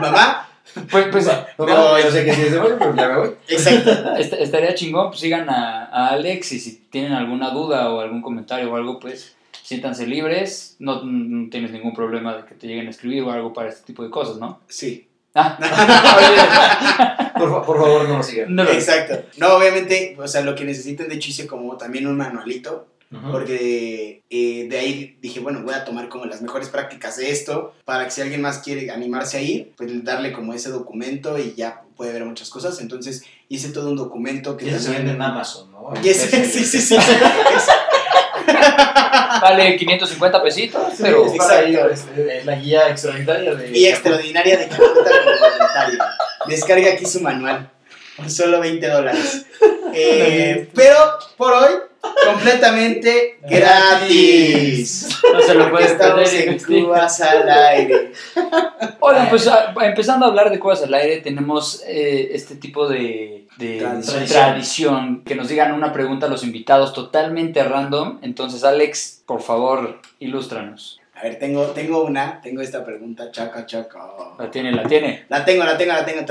[0.00, 0.48] Mamá,
[0.90, 1.26] Pues, pues
[1.58, 2.02] No, voy.
[2.02, 3.30] yo sé que sí se voy, pero ya me voy.
[3.48, 3.90] exacto.
[4.18, 8.22] est- estaría chingón, pues sigan a, a Alex y si tienen alguna duda o algún
[8.22, 9.34] comentario o algo, pues
[9.64, 13.52] siéntanse libres, no, no tienes ningún problema de que te lleguen a escribir o algo
[13.54, 14.60] para este tipo de cosas, ¿no?
[14.68, 15.08] Sí.
[15.34, 15.58] Ah,
[17.38, 18.54] Por, fa- por favor, no lo sigan.
[18.54, 19.22] no Exacto.
[19.38, 22.86] No, obviamente, o sea, lo que necesitan de hecho hice como también un manualito,
[23.30, 27.72] porque eh, de ahí dije, bueno, voy a tomar como las mejores prácticas de esto,
[27.84, 31.54] para que si alguien más quiere animarse a ir, pues darle como ese documento y
[31.54, 32.80] ya puede ver muchas cosas.
[32.80, 35.92] Entonces hice todo un documento que se vende en Amazon, ¿no?
[36.02, 36.96] Y ese- sí, sí, sí.
[39.40, 41.28] Vale 550 pesitos, pero...
[41.28, 41.88] Sí, exacto.
[41.90, 43.78] Es la guía extraordinaria de...
[43.78, 45.98] Y extraordinaria de Caputa como voluntario.
[46.46, 47.70] Descarga aquí su manual
[48.16, 49.46] por solo 20 dólares.
[49.96, 50.96] Eh, pero
[51.36, 51.70] por hoy,
[52.26, 55.08] completamente gratis.
[55.32, 56.48] No se lo puedes estamos perder.
[56.48, 56.58] en.
[56.84, 58.10] Cubas al aire.
[59.00, 63.46] Oigan, pues a- empezando a hablar de cosas al aire, tenemos eh, este tipo de,
[63.56, 64.24] de Tradición.
[64.26, 65.22] tradición.
[65.24, 68.18] Que nos digan una pregunta a los invitados totalmente random.
[68.22, 71.00] Entonces, Alex, por favor, ilústranos.
[71.14, 74.00] A ver, tengo, tengo una, tengo esta pregunta, chaca, chaca.
[74.40, 75.24] La tiene, la tiene.
[75.28, 76.22] La tengo, la tengo, la tengo.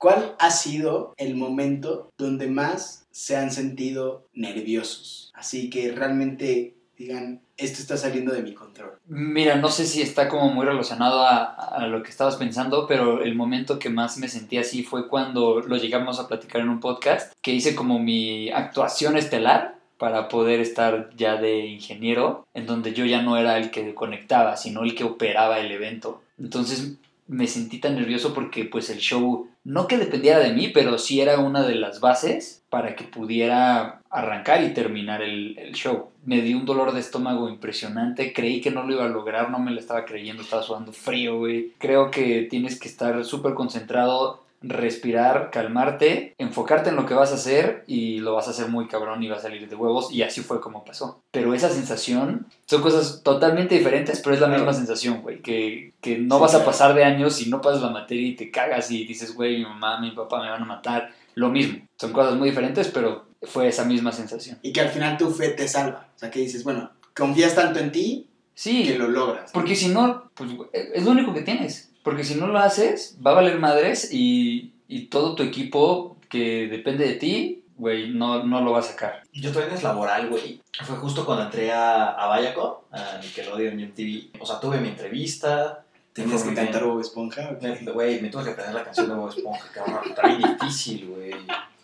[0.00, 5.30] ¿Cuál ha sido el momento donde más se han sentido nerviosos?
[5.34, 8.92] Así que realmente digan, esto está saliendo de mi control.
[9.06, 13.22] Mira, no sé si está como muy relacionado a, a lo que estabas pensando, pero
[13.22, 16.80] el momento que más me sentí así fue cuando lo llegamos a platicar en un
[16.80, 22.94] podcast, que hice como mi actuación estelar para poder estar ya de ingeniero, en donde
[22.94, 26.22] yo ya no era el que conectaba, sino el que operaba el evento.
[26.38, 26.94] Entonces
[27.30, 31.20] me sentí tan nervioso porque pues el show, no que dependiera de mí, pero sí
[31.20, 36.10] era una de las bases para que pudiera arrancar y terminar el, show.
[36.24, 39.58] Me dio un dolor de estómago impresionante, creí que no lo iba a lograr, no
[39.58, 41.72] me lo estaba creyendo, estaba sudando frío, güey.
[41.78, 47.36] Creo que tienes que estar súper concentrado, respirar, calmarte, enfocarte en lo que vas a
[47.36, 50.22] hacer y lo vas a hacer muy cabrón y va a salir de huevos y
[50.22, 51.22] así fue como pasó.
[51.30, 54.62] Pero esa sensación son cosas totalmente diferentes, pero es la Claro.
[54.62, 57.82] misma sensación, güey, que, que no Sí, vas a pasar de años y no pasas
[57.82, 60.66] la materia y te cagas y dices, güey, mi mamá, mi papá me van a
[60.66, 61.10] matar.
[61.34, 64.58] Lo mismo, son cosas muy diferentes, pero fue esa misma sensación.
[64.62, 66.08] Y que al final tu fe te salva.
[66.14, 69.52] O sea, que dices, bueno, confías tanto en ti Sí, que lo logras.
[69.52, 71.89] Porque si no, pues es lo único que tienes.
[72.02, 76.68] Porque si no lo haces, va a valer madres y, y todo tu equipo que
[76.68, 79.22] depende de ti, güey, no, no lo va a sacar.
[79.32, 80.60] Yo también es laboral, güey.
[80.84, 84.42] Fue justo cuando entré a, a Viacom, a Nickelodeon y MTV.
[84.42, 85.84] O sea, tuve mi entrevista.
[86.12, 87.56] Tienes que cantar Bob Esponja.
[87.92, 90.00] Güey, me tuve que aprender la canción de Bob Esponja, cabrón.
[90.08, 91.32] Está bien difícil, güey.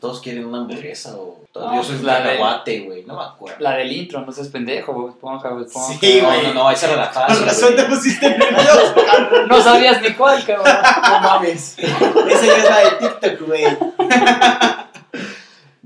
[0.06, 1.36] Todos quieren una hamburguesa o...
[1.54, 3.02] No, yo soy pues la de- cacahuate, güey.
[3.04, 3.56] No me acuerdo.
[3.60, 5.98] La del intro, no seas pendejo, Bob Esponja, Bob Esponja.
[5.98, 6.42] Sí, no, güey.
[6.48, 7.94] no, no, esa era la fácil, Con razón te güey.
[7.94, 8.94] pusiste nervioso.
[9.48, 10.66] No sabías ni cuál, cabrón.
[11.10, 11.76] No mames.
[11.78, 13.64] Esa ya es la de TikTok, güey.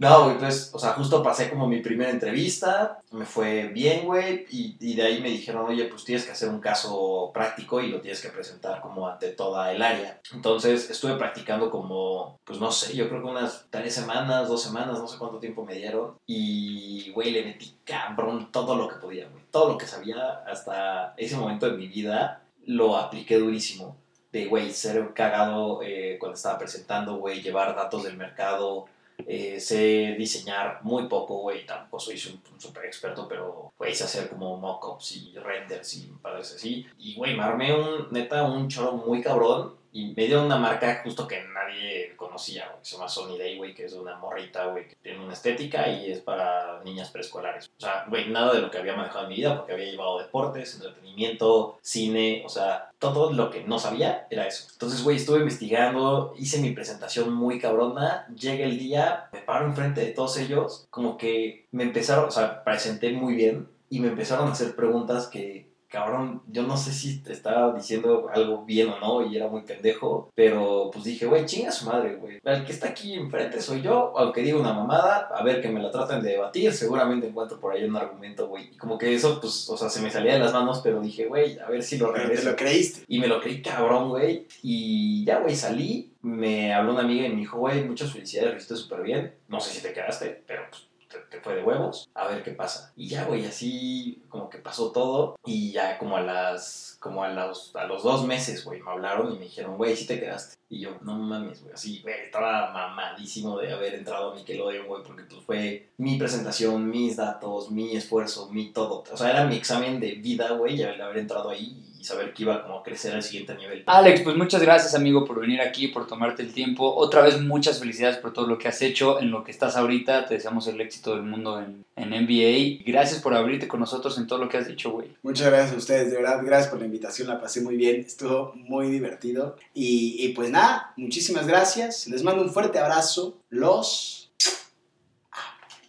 [0.01, 4.47] No, güey, pues, o sea, justo pasé como mi primera entrevista, me fue bien, güey,
[4.51, 7.91] y, y de ahí me dijeron, oye, pues tienes que hacer un caso práctico y
[7.91, 10.19] lo tienes que presentar como ante toda el área.
[10.33, 14.99] Entonces estuve practicando como, pues no sé, yo creo que unas tres semanas, dos semanas,
[14.99, 19.29] no sé cuánto tiempo me dieron, y, güey, le metí cabrón todo lo que podía,
[19.29, 23.99] güey, todo lo que sabía hasta ese momento de mi vida, lo apliqué durísimo.
[24.33, 28.87] De, güey, ser cagado eh, cuando estaba presentando, güey, llevar datos del mercado,
[29.27, 31.67] eh, sé diseñar muy poco, güey.
[31.67, 36.13] Tampoco soy un, un super experto, pero, güey, sé hacer como mockups y renders y
[36.23, 36.87] padres así.
[36.99, 39.80] Y, güey, me un, neta, un choro muy cabrón.
[39.93, 42.79] Y me dio una marca justo que nadie conocía, güey.
[42.83, 46.13] Se llama Sony Day, güey, que es una morrita, güey, que tiene una estética y
[46.13, 47.71] es para niñas preescolares.
[47.77, 50.19] O sea, güey, nada de lo que había manejado en mi vida, porque había llevado
[50.19, 54.69] deportes, entretenimiento, cine, o sea, todo lo que no sabía era eso.
[54.73, 60.03] Entonces, güey, estuve investigando, hice mi presentación muy cabrona, llega el día, me paro enfrente
[60.03, 64.49] de todos ellos, como que me empezaron, o sea, presenté muy bien y me empezaron
[64.49, 69.01] a hacer preguntas que, cabrón, yo no sé si te estaba diciendo algo bien o
[69.01, 72.39] no y era muy pendejo, pero pues dije, güey, chinga su madre, güey.
[72.45, 75.83] El que está aquí enfrente soy yo, aunque diga una mamada, a ver que me
[75.83, 78.71] la traten de debatir, seguramente encuentro por ahí un argumento, güey.
[78.73, 81.27] Y como que eso, pues, o sea, se me salía de las manos, pero dije,
[81.27, 82.51] güey, a ver si lo Pero te regreso.
[82.51, 83.05] lo creíste.
[83.09, 84.47] Y me lo creí cabrón, güey.
[84.63, 86.13] Y ya, güey, salí.
[86.23, 89.35] Me habló una amiga y me dijo, güey, muchas felicidades, lo hiciste súper bien.
[89.49, 90.90] No sé si te quedaste, pero pues
[91.31, 92.09] te, fue de huevos.
[92.15, 92.93] A ver qué pasa.
[92.97, 95.37] Y ya, güey, así como que pasó todo.
[95.45, 99.33] Y ya como a las, como a los, a los dos meses, güey, me hablaron
[99.33, 100.57] y me dijeron, güey, sí te quedaste.
[100.69, 105.03] Y yo, no mames, güey, así, güey, estaba mamadísimo de haber entrado a Nickelodeon, güey,
[105.03, 109.03] porque pues fue mi presentación, mis datos, mi esfuerzo, mi todo.
[109.13, 111.90] O sea, era mi examen de vida, güey, haber entrado ahí.
[112.01, 113.83] Y saber que iba como a crecer al siguiente nivel.
[113.85, 116.95] Alex, pues muchas gracias amigo por venir aquí, por tomarte el tiempo.
[116.97, 120.25] Otra vez muchas felicidades por todo lo que has hecho, en lo que estás ahorita.
[120.27, 122.85] Te deseamos el éxito del mundo en, en NBA.
[122.87, 125.09] Gracias por abrirte con nosotros en todo lo que has dicho, güey.
[125.23, 128.55] Muchas gracias a ustedes, de verdad, gracias por la invitación, la pasé muy bien, estuvo
[128.55, 129.57] muy divertido.
[129.75, 134.17] Y, y pues nada, muchísimas gracias, les mando un fuerte abrazo, los...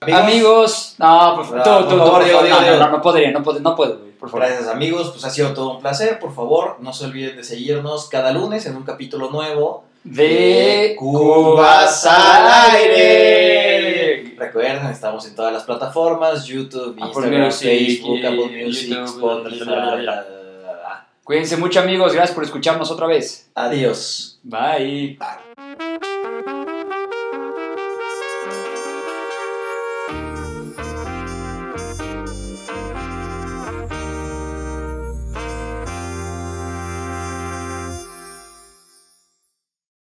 [0.01, 3.43] Amigos, no, por, favor, no, no, no, no podría, no,
[3.75, 4.45] puedo, güey, por favor.
[4.45, 6.19] Gracias amigos, pues ha sido todo un placer.
[6.19, 9.83] Por favor, no se olviden de seguirnos cada lunes en un capítulo nuevo.
[10.03, 14.35] De Cubas al aire.
[14.37, 19.65] Recuerden, estamos en todas las plataformas, YouTube, Apple Instagram, Music, Facebook, Apple Music, YouTube, Spotify.
[19.65, 21.07] bla, bla, bla.
[21.23, 23.49] Cuídense mucho amigos, gracias por escucharnos otra vez.
[23.55, 24.39] Adiós.
[24.43, 25.17] Bye.
[25.19, 25.50] Bye.